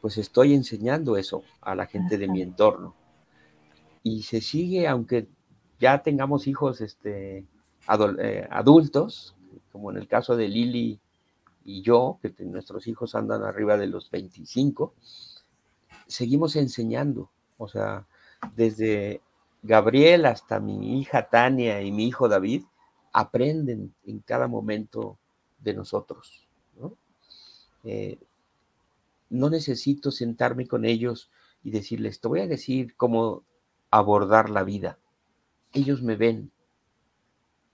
[0.00, 2.94] pues estoy enseñando eso a la gente de mi entorno.
[4.02, 5.28] Y se sigue, aunque
[5.78, 7.44] ya tengamos hijos este,
[8.18, 9.34] eh, adultos,
[9.72, 11.00] como en el caso de Lili
[11.64, 14.94] y yo, que nuestros hijos andan arriba de los 25,
[16.06, 17.30] seguimos enseñando.
[17.58, 18.06] O sea,
[18.56, 19.20] desde
[19.62, 22.64] Gabriel hasta mi hija Tania y mi hijo David,
[23.12, 25.18] aprenden en cada momento
[25.58, 26.46] de nosotros.
[26.78, 26.96] ¿no?
[27.84, 28.18] Eh,
[29.30, 31.30] no necesito sentarme con ellos
[31.62, 33.44] y decirles, te voy a decir cómo
[33.90, 34.98] abordar la vida.
[35.72, 36.50] Ellos me ven,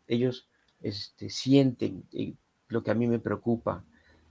[0.07, 0.49] ellos
[0.83, 2.35] este, sienten eh,
[2.69, 3.85] lo que a mí me preocupa,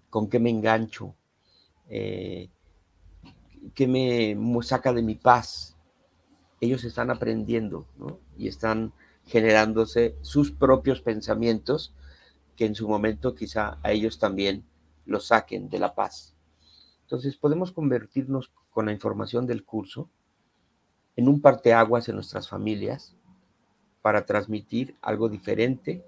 [0.10, 1.16] con qué me engancho,
[1.90, 2.50] eh,
[3.74, 5.76] qué me saca de mi paz.
[6.62, 7.88] Ellos están aprendiendo
[8.38, 8.94] y están
[9.26, 11.94] generándose sus propios pensamientos
[12.56, 14.66] que en su momento quizá a ellos también
[15.06, 16.36] los saquen de la paz.
[17.02, 20.10] Entonces podemos convertirnos con la información del curso
[21.16, 23.16] en un parteaguas en nuestras familias
[24.02, 26.04] para transmitir algo diferente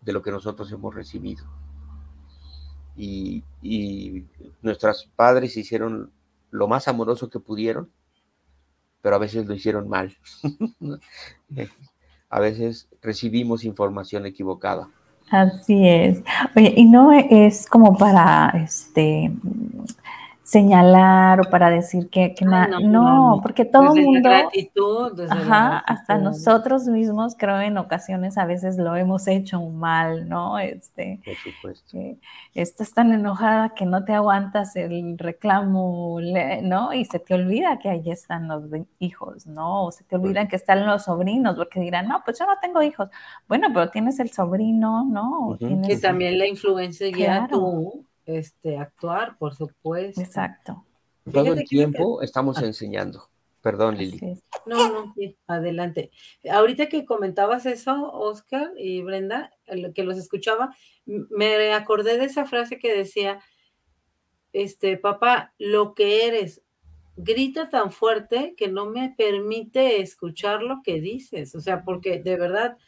[0.00, 1.44] de lo que nosotros hemos recibido.
[2.96, 4.24] Y, y
[4.62, 6.12] nuestros padres hicieron
[6.50, 7.90] lo más amoroso que pudieron,
[9.02, 10.16] pero a veces lo hicieron mal.
[12.30, 14.88] a veces recibimos información equivocada.
[15.30, 16.22] Así es.
[16.56, 19.30] Oye, y no es como para este
[20.50, 22.34] señalar o para decir que,
[22.82, 28.76] no, porque todo el mundo, gratitud, ajá, hasta nosotros mismos creo en ocasiones a veces
[28.76, 30.58] lo hemos hecho mal, ¿no?
[30.58, 31.98] Este, Por supuesto.
[32.52, 36.18] estás tan enojada que no te aguantas el reclamo,
[36.64, 36.94] ¿no?
[36.94, 38.64] Y se te olvida que ahí están los
[38.98, 39.84] hijos, ¿no?
[39.84, 42.82] O se te olvidan que están los sobrinos, porque dirán, no, pues yo no tengo
[42.82, 43.08] hijos.
[43.46, 45.56] Bueno, pero tienes el sobrino, ¿no?
[45.86, 48.04] Que también la influencia guía tú
[48.36, 50.20] este, actuar, por supuesto.
[50.20, 50.84] Exacto.
[51.30, 52.66] Todo el tiempo estamos ah.
[52.66, 53.28] enseñando.
[53.62, 54.38] Perdón, Lili.
[54.64, 55.14] No, no,
[55.46, 56.10] adelante.
[56.50, 59.52] Ahorita que comentabas eso, Oscar y Brenda,
[59.94, 63.40] que los escuchaba, me acordé de esa frase que decía,
[64.54, 66.62] este, papá, lo que eres,
[67.16, 71.54] grita tan fuerte que no me permite escuchar lo que dices.
[71.54, 72.78] O sea, porque de verdad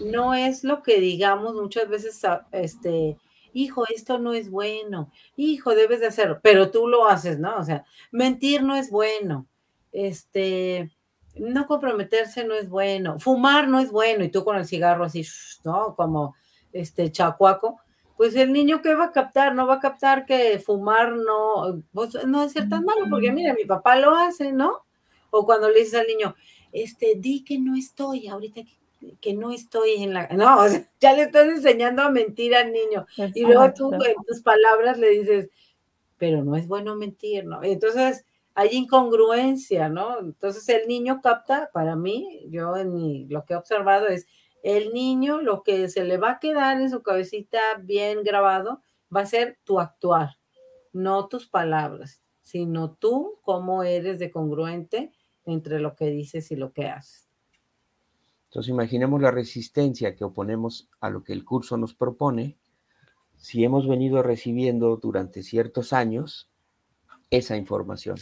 [0.00, 2.20] no es lo que digamos muchas veces,
[2.52, 3.16] este,
[3.52, 7.56] hijo, esto no es bueno, hijo, debes de hacerlo, pero tú lo haces, ¿no?
[7.58, 9.46] O sea, mentir no es bueno,
[9.92, 10.90] este,
[11.36, 15.24] no comprometerse no es bueno, fumar no es bueno, y tú con el cigarro así,
[15.64, 15.94] ¿no?
[15.94, 16.34] Como
[16.72, 17.80] este chacuaco,
[18.16, 22.14] pues el niño que va a captar, no va a captar que fumar no, pues,
[22.26, 24.84] no es ser tan malo, porque mira, mi papá lo hace, ¿no?
[25.30, 26.34] O cuando le dices al niño,
[26.72, 28.79] este, di que no estoy, ahorita que
[29.34, 30.28] no estoy en la...
[30.28, 30.58] No,
[31.00, 33.06] ya le estás enseñando a mentir al niño.
[33.34, 35.50] Y luego tú en tus palabras le dices,
[36.18, 37.62] pero no es bueno mentir, ¿no?
[37.62, 40.18] Entonces hay incongruencia, ¿no?
[40.18, 44.26] Entonces el niño capta, para mí, yo en lo que he observado es,
[44.62, 48.82] el niño lo que se le va a quedar en su cabecita bien grabado
[49.14, 50.36] va a ser tu actuar,
[50.92, 55.12] no tus palabras, sino tú cómo eres de congruente
[55.46, 57.29] entre lo que dices y lo que haces.
[58.50, 62.56] Entonces imaginemos la resistencia que oponemos a lo que el curso nos propone
[63.36, 66.50] si hemos venido recibiendo durante ciertos años
[67.30, 68.16] esa información.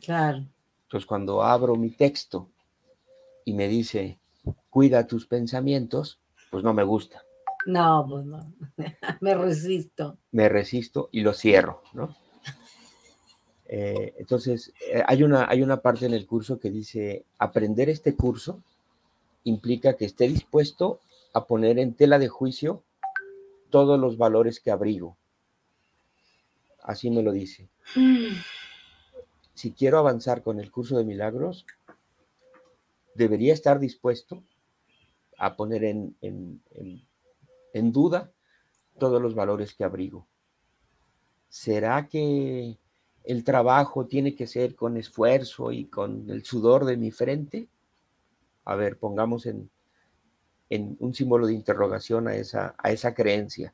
[0.00, 0.44] Claro.
[0.82, 2.50] Entonces cuando abro mi texto
[3.44, 4.18] y me dice,
[4.70, 6.18] cuida tus pensamientos,
[6.50, 7.22] pues no me gusta.
[7.64, 8.44] No, pues no.
[9.20, 10.18] me resisto.
[10.32, 12.16] Me resisto y lo cierro, ¿no?
[13.66, 18.16] Eh, entonces, eh, hay, una, hay una parte en el curso que dice, aprender este
[18.16, 18.64] curso
[19.44, 21.00] implica que esté dispuesto
[21.32, 22.82] a poner en tela de juicio
[23.70, 25.16] todos los valores que abrigo.
[26.82, 27.68] Así me lo dice.
[29.54, 31.66] Si quiero avanzar con el curso de milagros,
[33.14, 34.42] debería estar dispuesto
[35.38, 38.32] a poner en, en duda
[38.98, 40.26] todos los valores que abrigo.
[41.48, 42.78] ¿Será que
[43.24, 47.68] el trabajo tiene que ser con esfuerzo y con el sudor de mi frente?
[48.68, 49.70] A ver, pongamos en,
[51.00, 53.72] un símbolo de interrogación a esa, a esa creencia.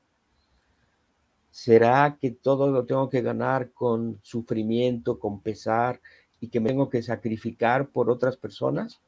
[1.51, 6.01] ¿Será que todo lo tengo que ganar con sufrimiento, con pesar
[6.39, 9.01] y que me tengo que sacrificar por otras personas?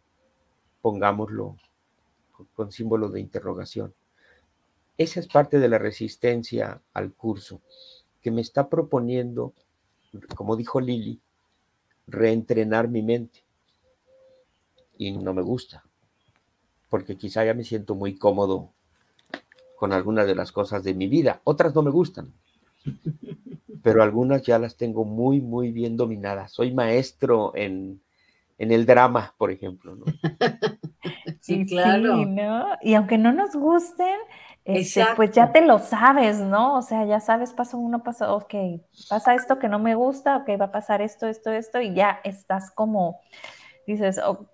[0.82, 1.54] Pongámoslo
[2.54, 3.94] con símbolo de interrogación.
[4.98, 7.60] Esa es parte de la resistencia al curso,
[8.20, 9.54] que me está proponiendo,
[10.34, 11.20] como dijo Lili,
[12.08, 13.45] reentrenar mi mente.
[14.98, 15.84] Y no me gusta
[16.88, 18.70] porque quizá ya me siento muy cómodo
[19.76, 21.40] con algunas de las cosas de mi vida.
[21.44, 22.32] Otras no me gustan,
[23.82, 26.52] pero algunas ya las tengo muy, muy bien dominadas.
[26.52, 28.00] Soy maestro en,
[28.58, 29.96] el drama, por ejemplo.
[31.40, 32.26] Sí, claro.
[32.26, 32.66] ¿no?
[32.82, 34.16] Y aunque no nos gusten,
[34.64, 36.76] este, pues ya te lo sabes, ¿no?
[36.78, 40.60] O sea, ya sabes, paso uno, paso, ok, pasa esto que no me gusta, ok,
[40.60, 43.20] va a pasar esto, esto, esto, y ya estás como,
[43.86, 44.48] dices, oh,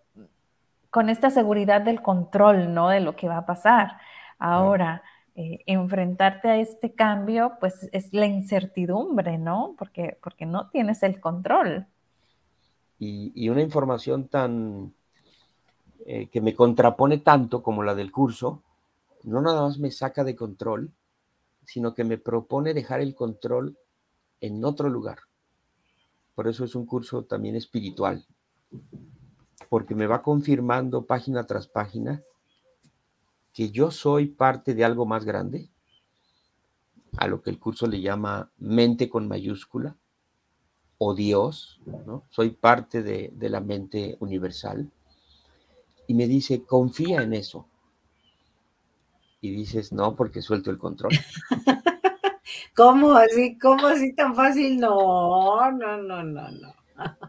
[0.92, 2.90] con esta seguridad del control, ¿no?
[2.90, 3.96] De lo que va a pasar.
[4.38, 5.02] Ahora,
[5.34, 9.74] eh, enfrentarte a este cambio, pues es la incertidumbre, ¿no?
[9.78, 11.86] Porque, porque no tienes el control.
[12.98, 14.92] Y, una información tan
[16.04, 18.62] eh, que me contrapone tanto como la del curso,
[19.24, 20.92] no nada más me saca de control,
[21.64, 23.78] sino que me propone dejar el control
[24.42, 25.20] en otro lugar.
[26.34, 28.26] Por eso es un curso también espiritual
[29.72, 32.22] porque me va confirmando página tras página
[33.54, 35.70] que yo soy parte de algo más grande,
[37.16, 39.96] a lo que el curso le llama mente con mayúscula,
[40.98, 42.24] o Dios, ¿no?
[42.28, 44.90] Soy parte de, de la mente universal.
[46.06, 47.66] Y me dice, confía en eso.
[49.40, 51.12] Y dices, no, porque suelto el control.
[52.76, 53.56] ¿Cómo así?
[53.58, 54.78] ¿Cómo así tan fácil?
[54.78, 56.81] No, no, no, no, no.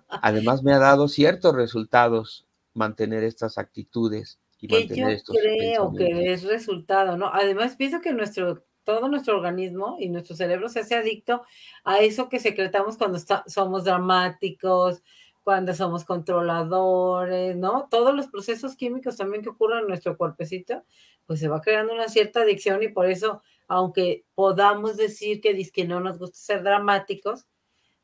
[0.07, 6.33] Además me ha dado ciertos resultados mantener estas actitudes y que mantener yo creo que
[6.33, 7.29] es resultado, ¿no?
[7.33, 11.43] Además pienso que nuestro todo nuestro organismo y nuestro cerebro se hace adicto
[11.83, 15.01] a eso que secretamos cuando somos dramáticos,
[15.43, 17.87] cuando somos controladores, ¿no?
[17.89, 20.83] Todos los procesos químicos también que ocurren en nuestro cuerpecito,
[21.25, 25.85] pues se va creando una cierta adicción y por eso, aunque podamos decir que, que
[25.85, 27.45] no nos gusta ser dramáticos,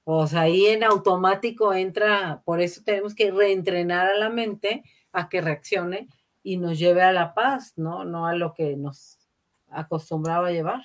[0.09, 5.39] pues ahí en automático entra, por eso tenemos que reentrenar a la mente a que
[5.39, 6.09] reaccione
[6.41, 8.05] y nos lleve a la paz, ¿no?
[8.05, 9.19] No a lo que nos
[9.69, 10.81] acostumbraba a llevar.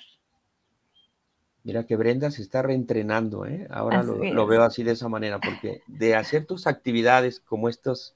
[1.63, 3.67] Mira que Brenda se está reentrenando, ¿eh?
[3.71, 8.13] Ahora lo, veo así de esa manera, porque de hacer tus actividades como estos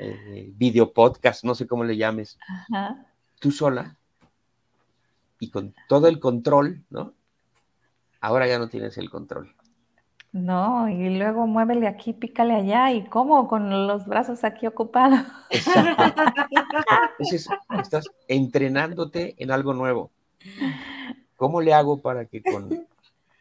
[0.00, 2.36] eh, video podcasts, no sé cómo le llames,
[3.38, 3.96] tú sola
[5.38, 7.14] y con todo el control, ¿no?
[8.20, 9.54] Ahora ya no tienes el control.
[10.32, 15.20] No, y luego muévele aquí, pícale allá, y cómo con los brazos aquí ocupados.
[15.50, 16.02] Exacto.
[17.18, 20.10] Entonces, estás entrenándote en algo nuevo.
[21.36, 22.86] ¿Cómo le hago para que con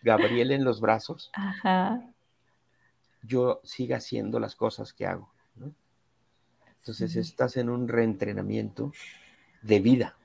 [0.01, 1.31] Gabriel en los brazos
[3.23, 5.29] yo siga haciendo las cosas que hago?
[6.79, 8.91] Entonces, estás en un reentrenamiento
[9.61, 10.15] de vida.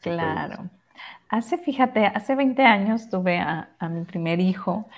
[0.00, 0.70] Claro.
[1.28, 4.88] Hace, fíjate, hace 20 años tuve a, a mi primer hijo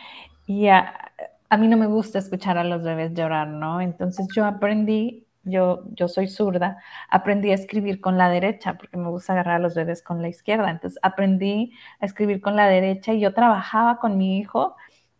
[0.50, 1.12] y a,
[1.58, 3.80] mí no me gusta escuchar a los bebés llorar, ¿no?
[3.80, 6.78] Entonces yo aprendí yo, yo soy zurda,
[7.08, 10.28] aprendí a escribir con la derecha porque me gusta agarrar a los bebés con la
[10.28, 10.68] izquierda.
[10.68, 14.74] Entonces aprendí a escribir con la derecha y yo trabajaba con mi hijo.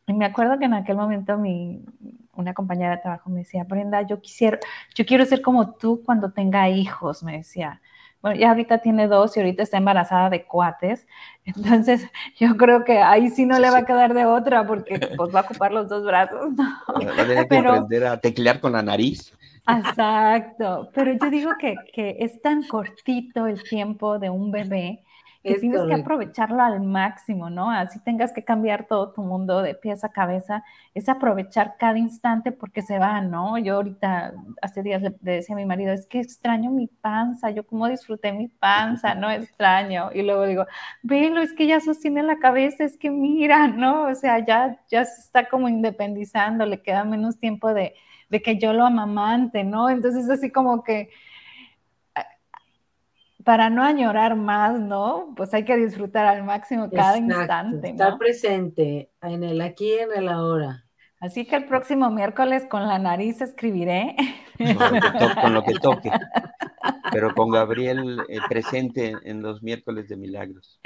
[0.08, 1.84] Y me acuerdo que en aquel momento mi,
[2.34, 4.58] una compañera de trabajo me decía, Brenda, yo quisiera,
[4.96, 7.80] yo quiero ser como tú cuando tenga hijos, me decía.
[8.22, 11.06] Bueno, ya ahorita tiene dos y ahorita está embarazada de cuates.
[11.44, 12.06] Entonces,
[12.38, 15.40] yo creo que ahí sí no le va a quedar de otra porque pues va
[15.40, 16.52] a ocupar los dos brazos.
[16.58, 19.32] Va a tener que aprender a teclear con la nariz.
[19.68, 25.04] Exacto, pero yo digo que, que, es tan cortito el tiempo de un bebé
[25.42, 27.70] que tienes que aprovecharlo al máximo, ¿no?
[27.70, 30.62] Así tengas que cambiar todo tu mundo de pies a cabeza,
[30.94, 33.56] es aprovechar cada instante porque se va, ¿no?
[33.58, 37.66] Yo ahorita, hace días le, decía a mi marido, es que extraño mi panza, yo
[37.66, 39.30] como disfruté mi panza, ¿no?
[39.30, 40.10] Extraño.
[40.12, 40.66] Y luego digo,
[41.02, 44.08] velo, es que ya sostiene la cabeza, es que mira, ¿no?
[44.08, 47.94] O sea, ya, ya se está como independizando, le queda menos tiempo de
[48.30, 49.90] de que yo lo amamante, ¿no?
[49.90, 51.10] Entonces así como que
[53.44, 55.32] para no añorar más, ¿no?
[55.36, 57.88] Pues hay que disfrutar al máximo cada instante.
[57.88, 57.94] ¿no?
[57.94, 60.84] Estar presente en el aquí y en el ahora.
[61.20, 64.16] Así que el próximo miércoles con la nariz escribiré.
[65.42, 66.10] Con lo que toque.
[67.12, 70.80] Pero con Gabriel eh, presente en los miércoles de milagros.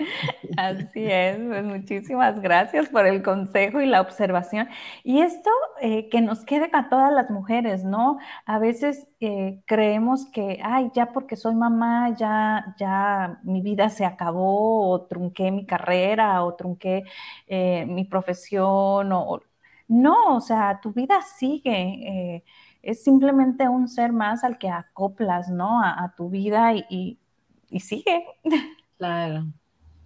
[0.56, 4.68] Así es, pues muchísimas gracias por el consejo y la observación.
[5.02, 8.18] Y esto eh, que nos quede a todas las mujeres, ¿no?
[8.46, 14.04] A veces eh, creemos que, ay, ya porque soy mamá, ya, ya mi vida se
[14.04, 17.02] acabó, o trunqué mi carrera, o trunqué
[17.86, 19.40] mi profesión, o
[19.88, 22.42] no, o sea, tu vida sigue.
[22.84, 25.82] Es simplemente un ser más al que acoplas, ¿no?
[25.82, 27.18] A, tu vida y,
[27.80, 28.24] sigue.
[28.98, 29.46] Claro.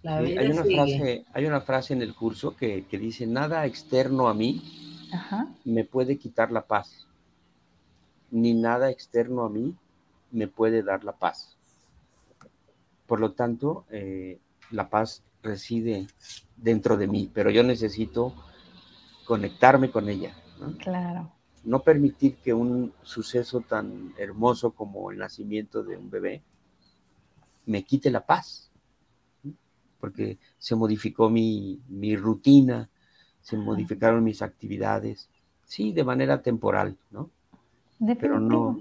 [0.01, 4.27] La vida hay, una Frase, hay una frase en el curso que, dice, nada externo
[4.27, 4.63] a mí
[5.65, 7.05] me puede quitar la paz,
[8.31, 9.75] ni nada externo a mí
[10.31, 11.57] me puede dar la paz.
[13.05, 14.39] Por lo tanto, eh,
[14.71, 16.07] la paz reside
[16.57, 18.33] dentro de mí, pero yo necesito
[19.25, 20.33] conectarme con ella.
[20.59, 20.77] ¿no?
[20.77, 21.31] Claro.
[21.63, 26.41] No permitir que un suceso tan hermoso como el nacimiento de un bebé
[27.65, 28.71] me quite la paz,
[29.99, 31.79] porque se modificó mi,
[32.15, 32.89] rutina,
[33.41, 35.29] se modificaron mis actividades,
[35.65, 37.29] sí, de manera temporal, ¿no?
[38.19, 38.79] Pero no,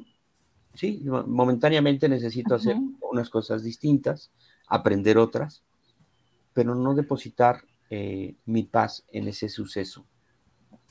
[0.74, 4.30] sí, momentáneamente necesito hacer unas cosas distintas,
[4.68, 5.62] aprender otras,
[6.54, 10.06] pero no depositar eh, mi paz en ese suceso.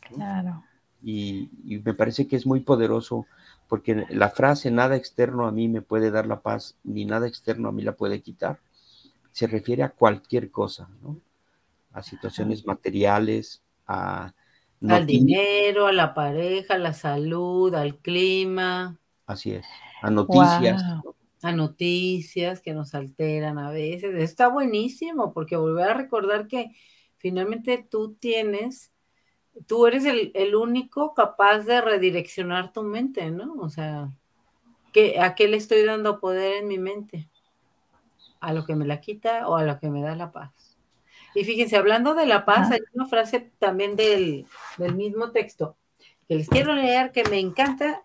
[0.01, 0.63] Claro.
[1.09, 1.49] Y,
[1.85, 3.27] me parece que es muy poderoso
[3.69, 7.69] porque la frase nada externo a mí me puede dar la paz, ni nada externo
[7.69, 8.59] a mí la puede quitar,
[9.31, 11.17] se refiere a cualquier cosa, ¿no?
[11.93, 14.33] A situaciones materiales, a...
[14.85, 18.99] al dinero, a la pareja, a la salud, al clima.
[19.27, 19.65] Así es,
[20.01, 20.83] a noticias.
[21.41, 24.13] A noticias que nos alteran a veces.
[24.15, 26.71] Está buenísimo porque volver a recordar que
[27.15, 28.91] finalmente tú tienes
[29.65, 33.55] tú eres el, único capaz de redireccionar tu mente, ¿no?
[33.59, 34.11] O sea,
[35.19, 37.27] ¿a qué le estoy dando poder en mi mente?
[38.39, 40.77] ¿A lo que me la quita o a lo que me da la paz?
[41.33, 44.45] Y fíjense, hablando de la paz, hay una frase también del,
[44.95, 45.75] mismo texto
[46.27, 48.03] que les quiero leer que me encanta,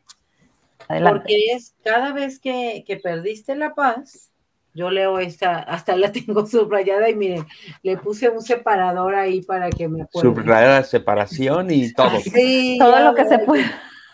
[0.87, 4.32] porque es cada vez que, que perdiste la paz,
[4.75, 7.47] yo leo esta, hasta la tengo subrayada y miren,
[7.83, 10.29] le puse un separador ahí para que me acuerde.
[10.29, 12.19] Subrayada, separación y todo.
[12.21, 13.65] Sí, todo lo que se puede.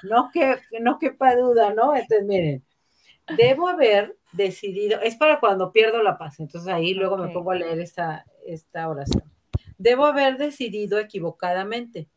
[0.03, 1.95] No, que, no quepa duda, ¿no?
[1.95, 2.65] Entonces, miren,
[3.37, 7.57] debo haber decidido, es para cuando pierdo la paz, entonces ahí luego me pongo a
[7.57, 9.25] leer esta, esta oración.
[9.79, 12.09] Debo haber decidido equivocadamente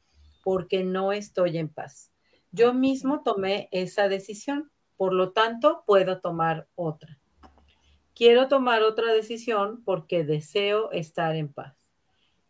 [0.43, 2.11] porque no estoy en paz.
[2.51, 7.20] Yo mismo tomé esa decisión, por lo tanto puedo tomar otra.
[8.21, 11.75] Quiero tomar otra decisión porque deseo estar en paz.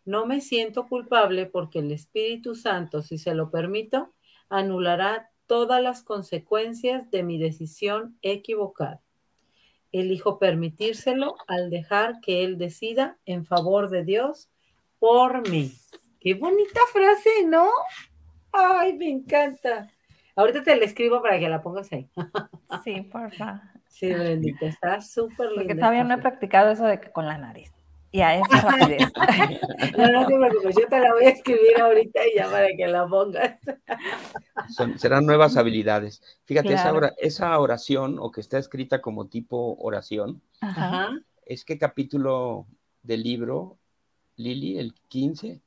[0.04, 4.14] No me siento culpable porque el Espíritu Santo, si se lo permito,
[4.50, 9.02] anulará todas las consecuencias de mi decisión equivocada.
[9.94, 14.50] Elijo permitírselo al dejar que Él decida en favor de Dios
[15.00, 15.72] por mí.
[16.20, 17.70] Qué bonita frase, ¿no?
[18.52, 19.90] Ay, me encanta.
[20.36, 22.10] Ahorita te la escribo para que la pongas ahí.
[22.84, 23.81] Sí, por favor.
[23.92, 25.64] Sí, bendita, está súper linda.
[25.64, 27.74] Porque todavía no he practicado eso de que con la nariz.
[28.10, 29.12] Y a esa rapidez.
[29.98, 32.88] no, no te preocupes, yo te la voy a escribir ahorita y ya para que
[32.88, 33.60] la pongas.
[34.98, 36.22] serán nuevas habilidades.
[36.46, 36.74] Fíjate,
[37.20, 40.42] esa, oración, o que está escrita como tipo oración,
[41.46, 42.68] ¿es qué capítulo
[43.04, 43.78] del libro,
[44.38, 44.78] Lili?
[44.78, 45.60] ¿El 15?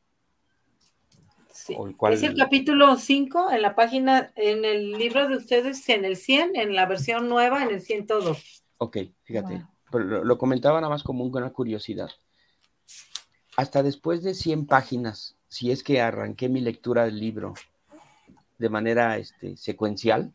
[2.10, 6.56] Es el capítulo 5 en la página, en el libro de ustedes, en el 100,
[6.56, 8.64] en la versión nueva, en el 102.
[8.78, 12.10] Ok, fíjate, lo, comentaba nada más como una curiosidad.
[13.56, 17.54] Hasta después de 100 páginas, si es que arranqué mi lectura del libro
[18.58, 20.32] de manera este, secuencial,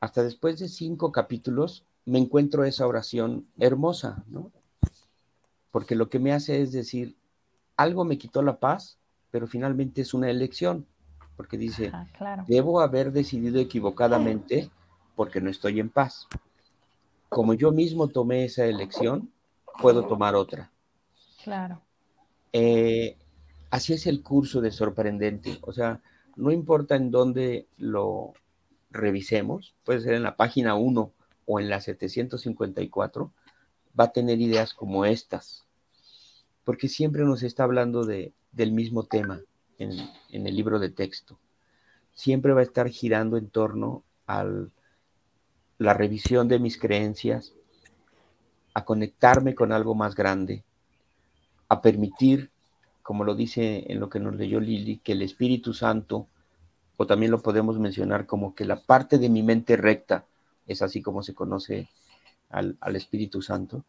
[0.00, 4.50] hasta después de cinco capítulos me encuentro esa oración hermosa, ¿no?
[5.70, 7.16] Porque lo que me hace es decir,
[7.76, 8.98] algo me quitó la paz,
[9.30, 10.86] pero finalmente es una elección,
[11.36, 11.92] porque dice,
[12.46, 14.70] debo haber decidido equivocadamente
[15.16, 16.26] porque no estoy en paz.
[17.28, 19.30] Como yo mismo tomé esa elección,
[19.80, 20.70] puedo tomar otra.
[21.44, 21.80] Claro.
[22.52, 23.16] Eh,
[23.70, 25.58] así es el curso de sorprendente.
[25.62, 26.00] O sea,
[26.36, 28.34] no importa en dónde lo
[28.90, 31.12] revisemos, puede ser en la página 1
[31.46, 33.32] o en la 754,
[33.98, 35.64] va a tener ideas como estas,
[36.64, 39.40] porque siempre nos está hablando de, del mismo tema
[39.78, 41.38] en, el libro de texto.
[42.12, 44.44] Siempre va a estar girando en torno a
[45.78, 47.54] la revisión de mis creencias,
[48.74, 50.64] a conectarme con algo más grande,
[51.68, 52.50] a permitir,
[53.02, 56.28] como lo dice en lo que nos leyó Lili, que el Espíritu Santo,
[56.96, 60.26] o también lo podemos mencionar como que la parte de mi mente recta,
[60.66, 61.88] es así como se conoce
[62.50, 63.84] al, al Espíritu Santo,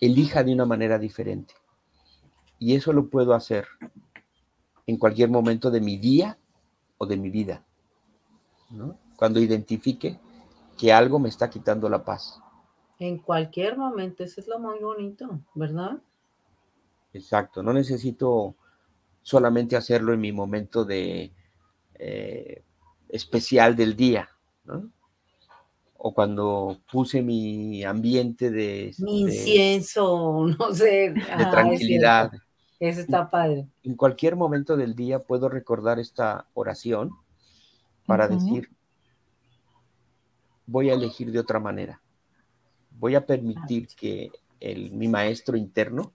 [0.00, 1.54] elija de una manera diferente.
[2.58, 3.66] Y eso lo puedo hacer
[4.86, 6.38] en cualquier momento de mi día
[6.96, 7.64] o de mi vida.
[9.16, 10.18] Cuando identifique
[10.76, 12.40] que algo me está quitando la paz.
[12.98, 15.98] En cualquier momento, eso es lo muy bonito, ¿verdad?
[17.12, 18.54] Exacto, no necesito
[19.22, 21.32] solamente hacerlo en mi momento de
[21.94, 22.62] eh,
[23.08, 24.28] especial del día,
[24.64, 24.90] ¿no?
[25.98, 28.94] o cuando puse mi ambiente de...
[28.98, 31.10] Mi incienso, no sé.
[31.10, 32.30] De tranquilidad.
[32.80, 33.66] Eso está padre.
[33.82, 37.12] En cualquier momento del día puedo recordar esta oración
[38.06, 38.70] para decir,
[40.66, 42.00] voy a elegir de otra manera.
[42.98, 46.12] Voy a permitir que el, mi maestro interno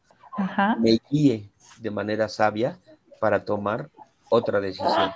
[0.80, 2.80] me guíe de manera sabia
[3.20, 3.90] para tomar
[4.30, 5.12] otra decisión.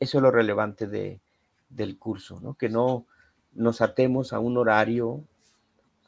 [0.00, 1.20] Eso es lo relevante de,
[1.68, 2.54] del curso, ¿no?
[2.54, 3.06] Que no
[3.52, 5.24] nos atemos a un horario,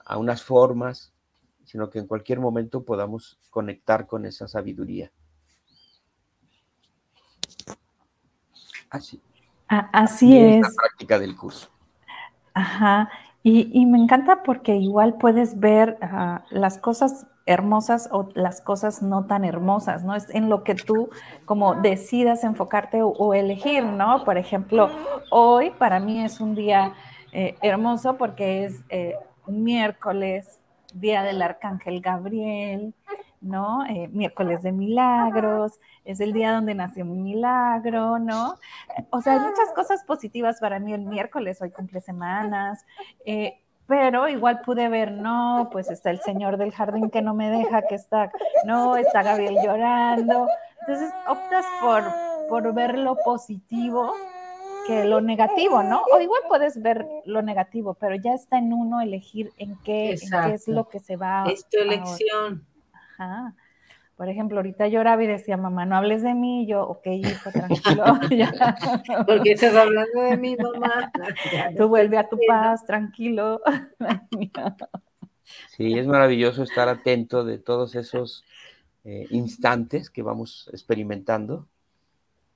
[0.05, 1.13] a unas formas,
[1.71, 5.13] sino que en cualquier momento podamos conectar con esa sabiduría.
[8.91, 9.23] Así.
[9.69, 10.63] así es.
[10.63, 11.69] la práctica del curso.
[12.55, 13.09] Ajá.
[13.45, 19.27] Y, me encanta porque igual puedes ver ah, las cosas hermosas o las cosas no
[19.27, 20.17] tan hermosas, ¿no?
[20.17, 21.09] Es en lo que tú
[21.45, 24.25] como decidas enfocarte o elegir, ¿no?
[24.25, 24.91] Por ejemplo,
[25.31, 26.95] hoy para mí es un día
[27.33, 29.15] eh, hermoso porque es eh,
[29.47, 30.60] un miércoles,
[30.95, 32.95] día del arcángel Gabriel,
[33.41, 33.85] ¿no?
[33.87, 38.57] Eh, miércoles de milagros, es el día donde nació mi milagro, ¿no?
[39.11, 42.85] O sea, hay muchas cosas positivas para mí el miércoles, hoy cumple semanas,
[43.91, 47.83] pero igual pude ver, no, pues está el señor del jardín que no me deja,
[47.83, 48.31] que está,
[48.65, 50.47] no, está Gabriel llorando.
[50.83, 52.05] Entonces optas por,
[52.49, 54.15] por ver lo positivo
[54.91, 56.03] que lo negativo, ¿no?
[56.13, 60.69] O igual puedes ver lo negativo, pero ya está en uno elegir en qué, es
[60.69, 61.45] lo que se va.
[61.47, 62.67] Es tu elección.
[63.17, 63.55] Ajá.
[64.17, 66.67] Por ejemplo, ahorita lloraba y decía, mamá, no hables de mí.
[66.67, 68.05] yo, ok, hijo, tranquilo.
[69.27, 71.11] Porque estás hablando de mí, mamá.
[71.77, 73.63] Tú vuelve a tu paz, tranquilo.
[75.69, 78.45] sí, es maravilloso estar atento de todos esos
[79.05, 81.67] eh, instantes que vamos experimentando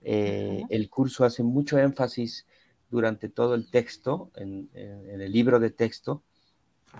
[0.04, 2.46] eh, el curso hace mucho énfasis
[2.90, 6.22] durante todo el texto, en, el libro de texto,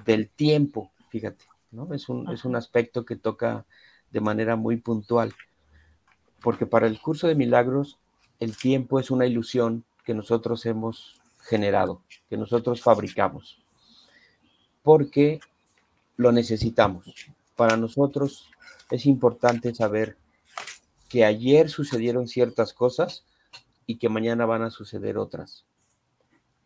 [0.05, 1.93] del tiempo, fíjate, ¿no?
[1.93, 3.67] Es un, es un aspecto que toca
[4.11, 5.35] de manera muy puntual,
[6.41, 7.99] porque para el curso de milagros,
[8.41, 13.63] el tiempo es una ilusión que nosotros hemos generado, que nosotros fabricamos,
[14.83, 15.41] porque
[16.17, 17.05] lo necesitamos.
[17.55, 18.51] Para nosotros
[18.91, 20.17] es importante saber
[21.09, 23.25] que ayer sucedieron ciertas cosas
[23.87, 25.65] y que mañana van a suceder otras.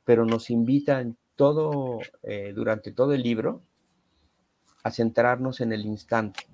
[0.05, 3.63] Pero nos invita en todo, eh, durante todo el libro,
[4.83, 6.47] a centrarnos en el instante,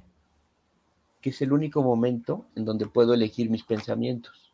[1.21, 4.53] que es el único momento en donde puedo elegir mis pensamientos.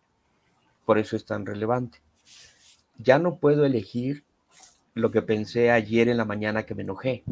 [0.84, 2.00] Por eso es tan relevante.
[2.98, 4.24] Ya no puedo elegir
[4.94, 7.24] lo que pensé ayer en la mañana que me enojé.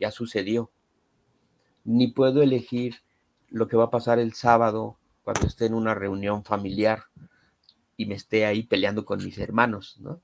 [0.00, 0.70] Ya sucedió.
[1.84, 2.96] Ni puedo elegir
[3.48, 4.97] lo que va a pasar el sábado
[5.28, 7.02] cuando esté en una reunión familiar
[7.98, 10.22] y me esté ahí peleando con mis hermanos, ¿no?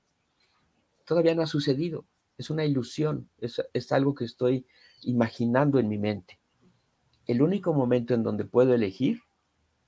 [1.05, 2.05] Todavía no ha sucedido,
[2.39, 4.65] es una ilusión, es, es algo que estoy
[5.03, 6.39] imaginando en mi mente.
[7.27, 9.21] El único momento en donde puedo elegir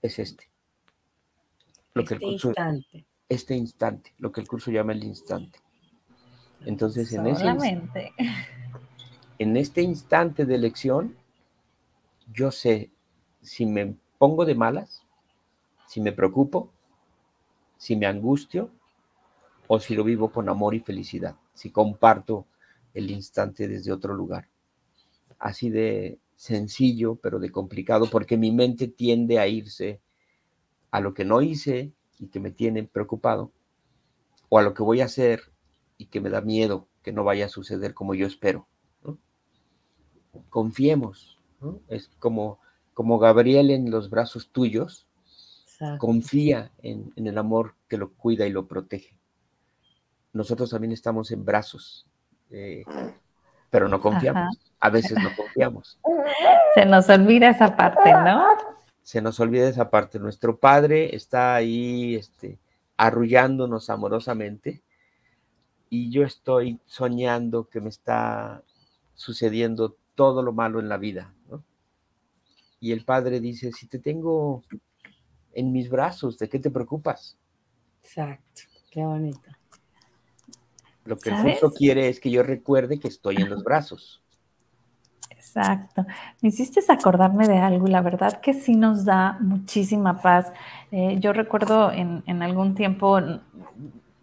[0.04, 0.52] es este,
[1.96, 3.06] Lo que el Este curso, instante.
[3.28, 5.58] este instante, lo que el curso llama el instante.
[6.64, 7.44] Entonces, en ese,
[9.40, 11.18] en este instante de elección,
[12.32, 12.92] yo sé
[13.42, 14.97] si me pongo de malas,
[15.88, 16.72] si me preocupo,
[17.78, 18.70] si me angustio
[19.68, 22.46] o si lo vivo con amor y felicidad, si comparto
[22.94, 24.48] el instante desde otro lugar.
[25.40, 30.00] Así de sencillo, pero de complicado, porque mi mente tiende a irse
[30.92, 33.52] a lo que no hice y que me tiene preocupado,
[34.50, 35.42] o a lo que voy a hacer
[35.98, 38.68] y que me da miedo que no vaya a suceder como yo espero.
[40.50, 41.40] Confiemos,
[41.88, 42.60] es como,
[42.94, 45.07] como Gabriel en los brazos tuyos,
[45.80, 46.00] Exacto.
[46.00, 49.16] confía en, en el amor que lo cuida y lo protege.
[50.34, 52.08] Nosotros también estamos en brazos,
[52.50, 52.84] eh,
[53.70, 54.58] pero no confiamos.
[54.80, 56.00] A veces no confiamos.
[56.76, 58.46] Se nos olvida esa parte, ¿no?
[59.02, 60.20] Se nos olvida esa parte.
[60.20, 62.60] Nuestro Padre está ahí este,
[62.98, 64.84] arrullándonos amorosamente
[65.90, 68.64] y yo estoy soñando que me está
[69.16, 71.34] sucediendo todo lo malo en la vida.
[71.50, 71.64] ¿no?
[72.80, 74.64] Y el Padre dice, si te tengo
[75.58, 77.36] en mis brazos, ¿de qué te preocupas?
[78.04, 78.62] Exacto.
[78.92, 79.50] Qué bonito.
[81.04, 84.22] Lo que el curso quiere es que yo recuerde que estoy en los brazos.
[85.32, 86.06] Exacto.
[86.42, 90.52] Me hiciste acordarme de algo y la verdad que sí nos da muchísima paz.
[90.92, 93.20] Eh, yo recuerdo en, en algún tiempo,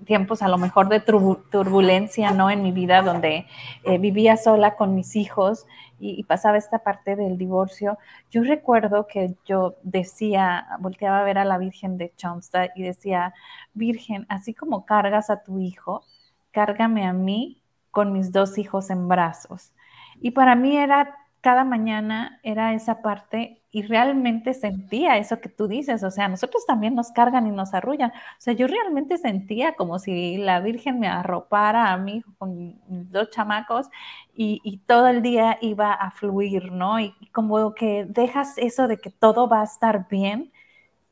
[0.05, 2.51] tiempos a lo mejor de turbu- turbulencia, ¿no?
[2.51, 3.47] En mi vida, donde
[3.85, 5.67] eh, vivía sola con mis hijos
[5.99, 7.99] y, y pasaba esta parte del divorcio.
[8.31, 13.35] Yo recuerdo que yo decía, volteaba a ver a la Virgen de Chomstad y decía,
[13.75, 16.05] Virgen, así como cargas a tu hijo,
[16.53, 19.73] cárgame a mí con mis dos hijos en brazos.
[20.21, 25.69] Y para mí era, cada mañana era esa parte y realmente sentía eso que tú
[25.69, 28.13] dices, o sea, nosotros también nos cargan y nos arrullan.
[28.13, 33.13] O sea, yo realmente sentía como si la Virgen me arropara a mí con mis
[33.13, 33.89] dos chamacos
[34.35, 36.99] y, y todo el día iba a fluir, ¿no?
[36.99, 40.51] Y como que dejas eso de que todo va a estar bien,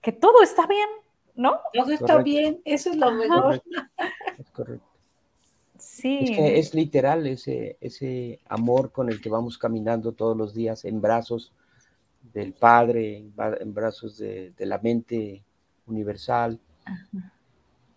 [0.01, 0.89] que todo está bien,
[1.35, 1.61] ¿no?
[1.75, 2.25] Todo está Correcto.
[2.25, 2.63] bien.
[2.65, 3.63] Eso es lo mejor.
[4.39, 4.92] Es correcto.
[5.93, 6.21] Sí.
[6.23, 10.87] Es que es literal ese, ese amor con el que vamos caminando todos los días
[10.87, 11.53] en brazos
[12.33, 13.27] del Padre,
[13.61, 15.45] en, brazos de, de la mente
[15.87, 16.59] universal.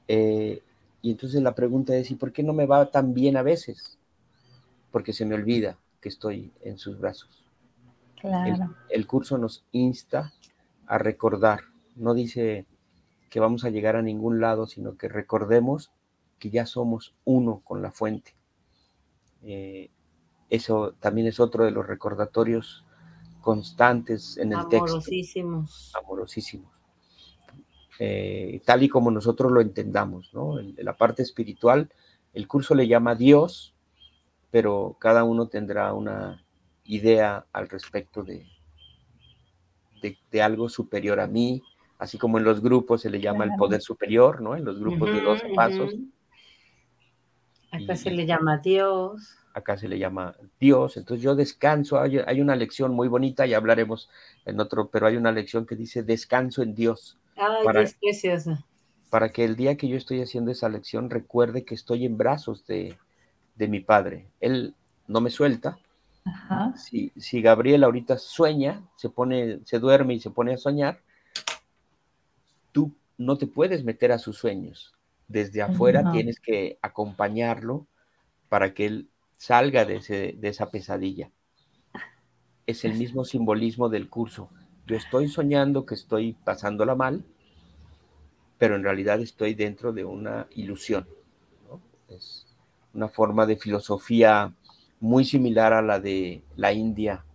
[0.10, 0.62] Eh,
[1.02, 3.98] y entonces la pregunta es, ¿y por qué no me va tan bien a veces?
[4.92, 7.46] Porque se me olvida que estoy en sus brazos.
[8.18, 8.76] El, Claro.
[8.90, 10.34] el curso nos insta
[10.86, 11.62] a recordar,
[11.96, 12.66] no dice
[13.30, 15.92] que vamos a llegar a ningún lado, sino que recordemos
[16.40, 18.36] que ya somos uno con la fuente.
[19.44, 19.90] Eh,
[20.50, 22.86] eso también es otro de los recordatorios
[23.42, 25.72] constantes en el texto, Amorosísimos.
[25.94, 26.72] amorosísimos.
[28.00, 30.60] Eh, tal y como nosotros lo entendamos, ¿no?
[30.60, 31.90] En, en la parte espiritual,
[32.34, 33.74] el curso le llama Dios,
[34.52, 36.46] pero cada uno tendrá una
[36.86, 38.48] idea al respecto de,
[40.02, 41.62] de, de algo superior a mí,
[41.98, 44.56] así como en los grupos se le llama el poder superior, ¿no?
[44.56, 45.98] En los grupos de 12 Ujú, pasos.
[47.76, 49.36] Acá Y- se le llama Dios.
[49.54, 50.98] acá se le llama Dios.
[50.98, 54.10] Entonces yo descanso, hay, hay una lección muy bonita, ya hablaremos
[54.46, 58.66] en otro, pero hay una lección que dice descanso en Dios, Ay, Para- es preciosa.
[59.10, 62.66] para que el día que yo estoy haciendo esa lección recuerde que estoy en brazos
[62.68, 62.98] de,
[63.56, 64.28] de mi Padre.
[64.42, 64.74] Él
[65.08, 65.78] no me suelta.
[66.26, 66.74] Ajá.
[66.76, 71.00] Si, si Gabriel ahorita sueña, se pone, se duerme y se pone a soñar,
[72.72, 74.95] tú no te puedes meter a sus sueños.
[75.28, 76.12] Desde afuera No.
[76.12, 77.88] tienes que acompañarlo
[78.50, 81.32] para que él salga de, ese- de esa pesadilla.
[82.68, 84.50] Es el mismo simbolismo del curso.
[84.88, 87.24] Yo estoy soñando que estoy pasándola mal,
[88.58, 91.08] pero en realidad estoy dentro de una ilusión.
[91.70, 91.82] ¿no?
[92.08, 92.46] Es
[92.94, 94.54] una forma de filosofía
[95.00, 97.26] muy similar a la de la India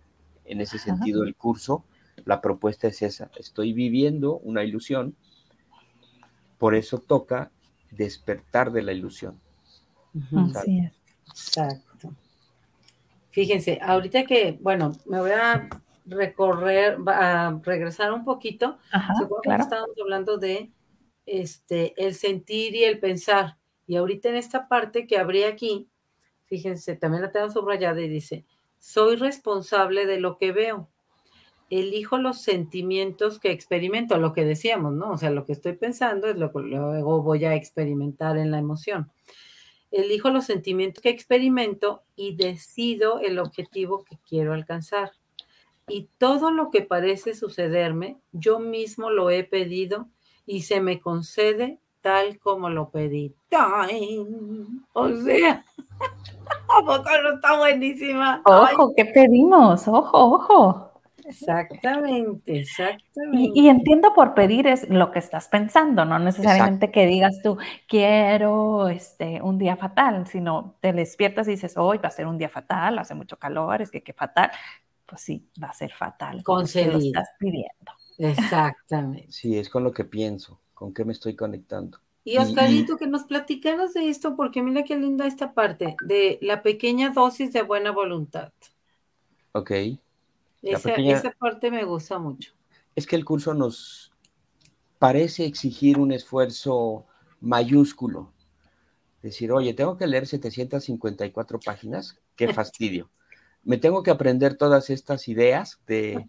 [0.45, 0.85] en ese Ajá.
[0.85, 1.83] sentido del curso.
[2.25, 3.31] La propuesta es esa.
[3.37, 5.15] Estoy viviendo una ilusión,
[6.57, 7.51] por eso toca
[7.91, 9.39] despertar de la ilusión.
[10.55, 10.93] Así es.
[11.27, 12.13] Exacto.
[13.31, 15.69] Fíjense, ahorita que, bueno, me voy a
[16.05, 18.77] recorrer, a regresar un poquito.
[18.91, 19.63] Ajá, ¿Se acuerdan que claro.
[19.63, 20.71] estábamos hablando de
[21.25, 23.57] este, el sentir y el pensar?
[23.87, 25.89] Y ahorita en esta parte que abrí aquí,
[26.45, 28.45] fíjense, también la tengo subrayada y dice,
[28.79, 30.89] soy responsable de lo que veo.
[31.71, 35.11] Elijo los sentimientos que experimento, lo que decíamos, ¿no?
[35.11, 38.59] O sea, lo que estoy pensando es lo que luego voy a experimentar en la
[38.59, 39.09] emoción.
[39.89, 45.13] Elijo los sentimientos que experimento y decido el objetivo que quiero alcanzar.
[45.87, 50.09] Y todo lo que parece sucederme, yo mismo lo he pedido
[50.45, 53.33] y se me concede tal como lo pedí.
[54.91, 55.63] O sea,
[56.67, 58.41] ¿a poco no está buenísima?
[58.45, 59.87] Ojo, ¿qué pedimos?
[59.87, 60.90] Ojo, ojo.
[61.25, 63.51] Exactamente, exactamente.
[63.53, 67.57] Y, entiendo por pedir es lo que estás pensando, no necesariamente que digas tú,
[67.87, 72.37] quiero este, un día fatal, sino te despiertas y dices, hoy va a ser un
[72.37, 74.51] día fatal, hace mucho calor, es que qué fatal.
[75.05, 76.41] Pues sí, va a ser fatal.
[76.43, 76.93] Concedido.
[76.93, 77.91] Lo estás pidiendo.
[78.17, 79.31] Exactamente.
[79.31, 81.99] Sí, es con lo que pienso, con qué me estoy conectando.
[82.23, 86.61] Y Oscarito, que nos platicaras de esto, porque mira qué linda esta parte, de la
[86.61, 88.53] pequeña dosis de buena voluntad.
[89.53, 89.71] Ok.
[90.61, 92.53] Esa, parte me gusta mucho.
[92.95, 94.11] Es que el curso nos
[94.99, 97.05] parece exigir un esfuerzo
[97.39, 98.31] mayúsculo.
[99.21, 103.09] Decir, oye, tengo que leer 754 páginas, qué fastidio.
[103.63, 106.27] Me tengo que aprender todas estas ideas de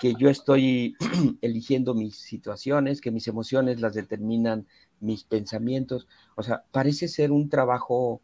[0.00, 0.96] que yo estoy
[1.40, 4.66] eligiendo mis situaciones, que mis emociones las determinan
[5.00, 6.08] mis pensamientos.
[6.36, 8.20] O sea, parece ser un trabajo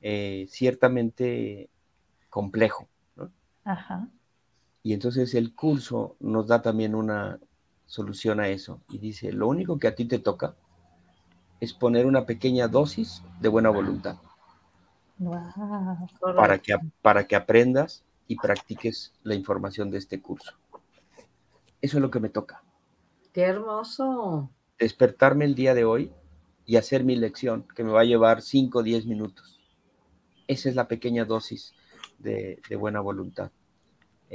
[0.00, 1.68] eh, ciertamente
[2.30, 2.88] complejo.
[3.16, 3.30] ¿no?
[3.64, 4.08] Ajá.
[4.86, 7.40] Y entonces el curso nos da también una
[7.86, 8.80] solución a eso.
[8.88, 10.54] Y dice, lo único que a ti te toca
[11.58, 14.18] es poner una pequeña dosis de buena voluntad.
[16.20, 20.52] Para, que, para que aprendas y practiques la información de este curso.
[21.80, 22.62] Eso es lo que me toca.
[23.32, 24.52] Qué hermoso.
[24.78, 26.12] Despertarme el día de hoy
[26.64, 29.58] y hacer mi lección, que me va a llevar 5 o 10 minutos.
[30.46, 31.74] Esa es la pequeña dosis
[32.20, 33.50] de, buena voluntad.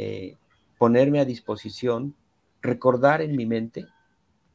[0.03, 0.35] Eh,
[0.79, 2.15] ponerme a disposición,
[2.59, 3.85] recordar en mi mente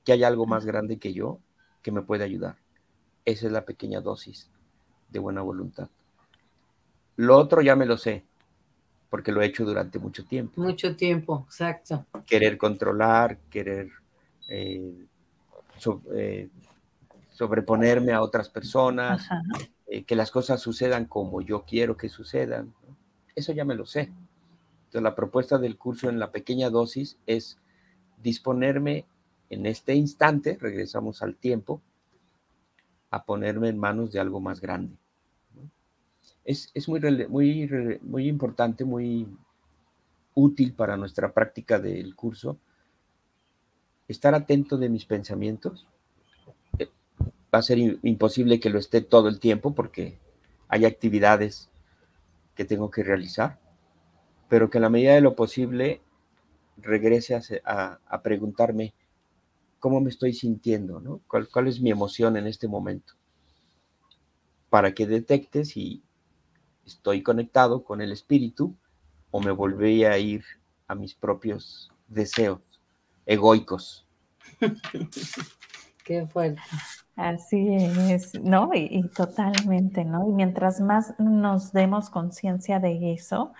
[0.05, 1.38] que hay algo más grande que yo
[1.82, 2.57] que me puede ayudar.
[3.24, 4.51] Esa es la pequeña dosis
[5.09, 5.88] de buena voluntad.
[7.14, 8.24] Lo otro ya me lo sé,
[9.09, 10.61] porque lo he hecho durante mucho tiempo.
[10.61, 12.07] Mucho tiempo, exacto.
[12.26, 13.88] Querer controlar, querer
[14.49, 15.07] eh,
[16.12, 16.49] eh,
[17.30, 19.28] sobreponerme a otras personas,
[19.86, 22.74] eh, que las cosas sucedan como yo quiero que sucedan.
[23.36, 24.11] Eso ya me lo sé
[25.01, 27.59] la propuesta del curso en la pequeña dosis es
[28.22, 29.07] disponerme
[29.51, 31.80] en este instante, regresamos al tiempo,
[33.11, 34.97] a ponerme en manos de algo más grande.
[36.44, 39.26] Es, muy, muy, muy importante, muy
[40.34, 42.59] útil para nuestra práctica del curso
[44.07, 45.86] estar atento de mis pensamientos.
[46.78, 46.88] Eh,
[47.53, 50.18] va a ser imposible que lo esté todo el tiempo porque
[50.68, 51.68] hay actividades
[52.55, 53.59] que tengo que realizar
[54.49, 56.01] pero que en la medida de lo posible
[56.78, 58.94] regrese a, preguntarme
[59.78, 61.20] cómo me estoy sintiendo, ¿no?
[61.28, 63.14] ¿Cuál, ¿Cuál, es mi emoción en este momento?
[64.70, 66.03] Para que detecte si
[66.84, 68.74] estoy conectado con el espíritu
[69.30, 70.44] o me volví a ir
[70.86, 72.61] a mis propios deseos
[73.26, 74.07] egoicos.
[76.05, 76.61] Qué fuerte.
[77.16, 77.74] Así
[78.11, 78.70] es, ¿no?
[78.74, 80.28] Y, y, totalmente, ¿no?
[80.28, 83.53] Y mientras más nos demos conciencia de eso,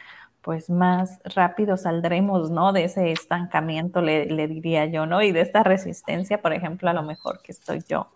[0.47, 2.73] pues más rápido saldremos, ¿no?
[2.73, 5.21] De ese estancamiento, le, diría yo, ¿no?
[5.21, 8.13] Y de esta resistencia, por ejemplo, a lo mejor que estoy yo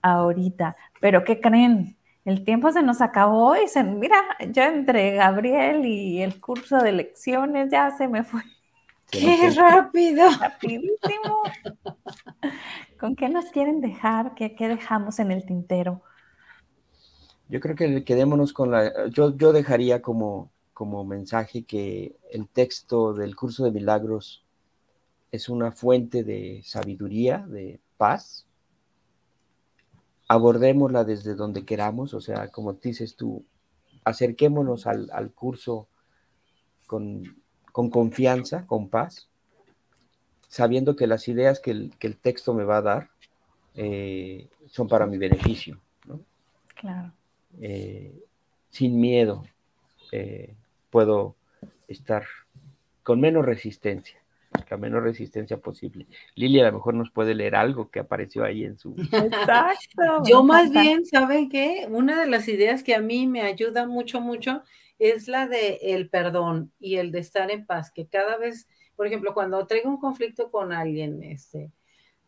[0.00, 0.76] ahorita.
[1.00, 1.96] Pero ¿qué creen?
[2.24, 4.16] El tiempo se nos acabó y se, mira,
[4.52, 8.42] yo entre Gabriel y el curso de lecciones ya se me fue.
[9.10, 10.30] ¡Qué rápido!
[10.40, 11.42] Rapidísimo.
[13.00, 14.36] ¿Con qué nos quieren dejar?
[14.36, 16.00] ¿Qué, qué dejamos en el tintero?
[17.48, 23.12] Yo creo que quedémonos con la, yo, yo dejaría como como mensaje que el texto
[23.12, 24.46] del curso de milagros
[25.30, 28.46] es una fuente de sabiduría, de paz.
[30.26, 33.44] Abordémosla desde donde queramos, o sea, como dices tú,
[34.04, 35.86] acerquémonos al, curso
[36.86, 37.36] con,
[37.72, 39.28] confianza, con paz,
[40.48, 43.10] sabiendo que las ideas que el, texto me va a dar
[43.74, 45.78] eh, son para mi beneficio.
[46.74, 47.12] Claro.
[47.60, 48.18] Eh,
[48.70, 49.44] sin miedo.
[50.10, 50.54] Eh,
[50.90, 51.36] puedo
[51.88, 52.24] estar
[53.02, 54.20] con menos resistencia,
[54.68, 56.06] la menos resistencia posible.
[56.34, 58.94] Lili a lo mejor nos puede leer algo que apareció ahí en su...
[59.12, 60.22] Exacto.
[60.24, 61.86] Yo más bien, ¿saben qué?
[61.90, 64.62] Una de las ideas que a mí me ayuda mucho, mucho,
[64.98, 69.06] es la de el perdón y el de estar en paz, que cada vez, por
[69.06, 71.72] ejemplo, cuando traigo un conflicto con alguien, este,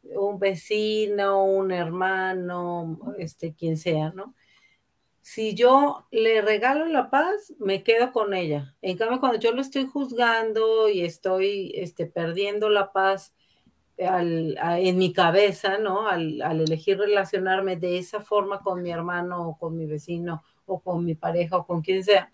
[0.03, 4.35] un vecino, un hermano, este, quien sea, ¿no?
[5.23, 8.75] Si yo le regalo la paz, me quedo con ella.
[8.83, 13.33] En cambio, cuando yo lo estoy juzgando y estoy este, perdiendo la paz
[13.97, 16.09] en mi cabeza, ¿no?
[16.09, 21.05] Al, elegir relacionarme de esa forma con mi hermano o con mi vecino o con
[21.05, 22.31] mi pareja o con quien sea,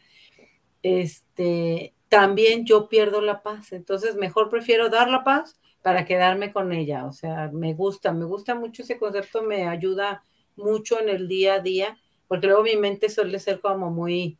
[0.82, 3.72] este, también yo pierdo la paz.
[3.72, 7.04] Entonces, mejor prefiero dar la paz para quedarme con ella.
[7.04, 10.24] O sea, me gusta, me gusta mucho ese concepto, me ayuda
[10.56, 11.98] mucho en el día a día,
[12.28, 14.38] porque luego mi mente suele ser como muy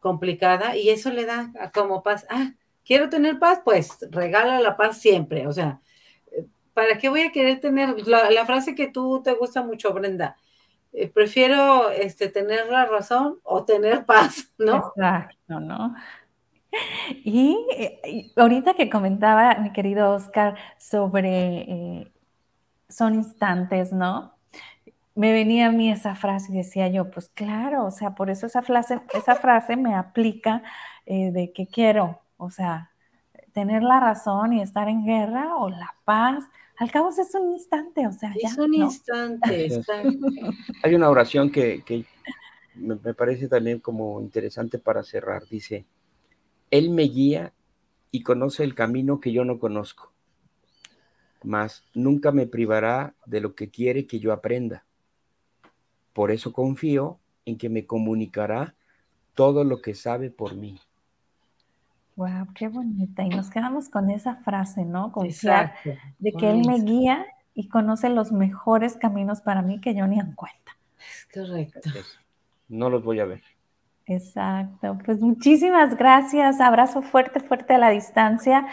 [0.00, 2.26] complicada y eso le da como paz.
[2.28, 2.52] Ah,
[2.84, 5.46] quiero tener paz, pues regala la paz siempre.
[5.46, 5.80] O sea,
[6.74, 10.36] ¿para qué voy a querer tener la, frase que tú te gusta mucho, Brenda?
[10.92, 14.92] Eh, prefiero este, tener la razón o tener paz, ¿no?
[14.96, 15.94] Exacto, ¿no?
[17.24, 17.56] Y,
[18.36, 22.12] ahorita que comentaba mi querido Oscar sobre eh,
[22.88, 24.34] son instantes, ¿no?
[25.20, 28.46] Me venía a mí esa frase y decía yo, pues claro, o sea, por eso
[28.46, 30.62] esa frase, esa frase me aplica
[31.04, 32.92] eh, de que quiero, o sea,
[33.52, 36.44] tener la razón y estar en guerra o la paz.
[36.78, 38.48] Al cabo es un instante, o sea, ya.
[38.48, 39.68] Es un instante.
[40.82, 42.06] Hay una oración que, que
[42.74, 45.46] me parece también como interesante para cerrar.
[45.50, 45.84] Dice,
[46.70, 47.52] él me guía
[48.10, 50.14] y conoce el camino que yo no conozco,
[51.44, 54.86] mas nunca me privará de lo que quiere que yo aprenda.
[56.12, 58.74] Por eso confío en que me comunicará
[59.34, 60.78] todo lo que sabe por mí.
[62.16, 63.22] Wow, qué bonita.
[63.22, 65.12] Y nos quedamos con esa frase, ¿no?
[65.12, 65.74] Confiar
[66.18, 70.18] de que Él me guía y conoce los mejores caminos para mí que yo ni
[70.18, 70.76] en cuenta.
[70.98, 71.88] Es correcto.
[72.68, 73.42] No los voy a ver.
[74.06, 78.66] Exacto, pues muchísimas gracias, abrazo fuerte, fuerte a la distancia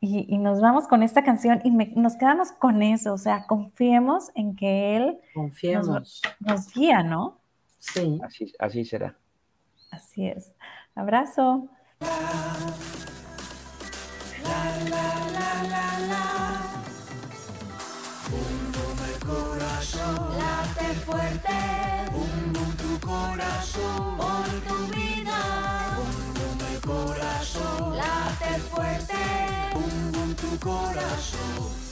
[0.00, 4.54] y, nos vamos con esta canción y nos quedamos con eso, o sea, confiemos en
[4.54, 7.38] que Él Nos, nos, guía, ¿no?
[7.78, 8.20] Sí.
[8.22, 9.16] Así, así será.
[9.90, 10.52] Así es.
[10.94, 11.70] Abrazo.
[14.48, 16.25] late
[28.76, 29.14] fuerte.
[29.72, 31.85] Bum, tu corazón.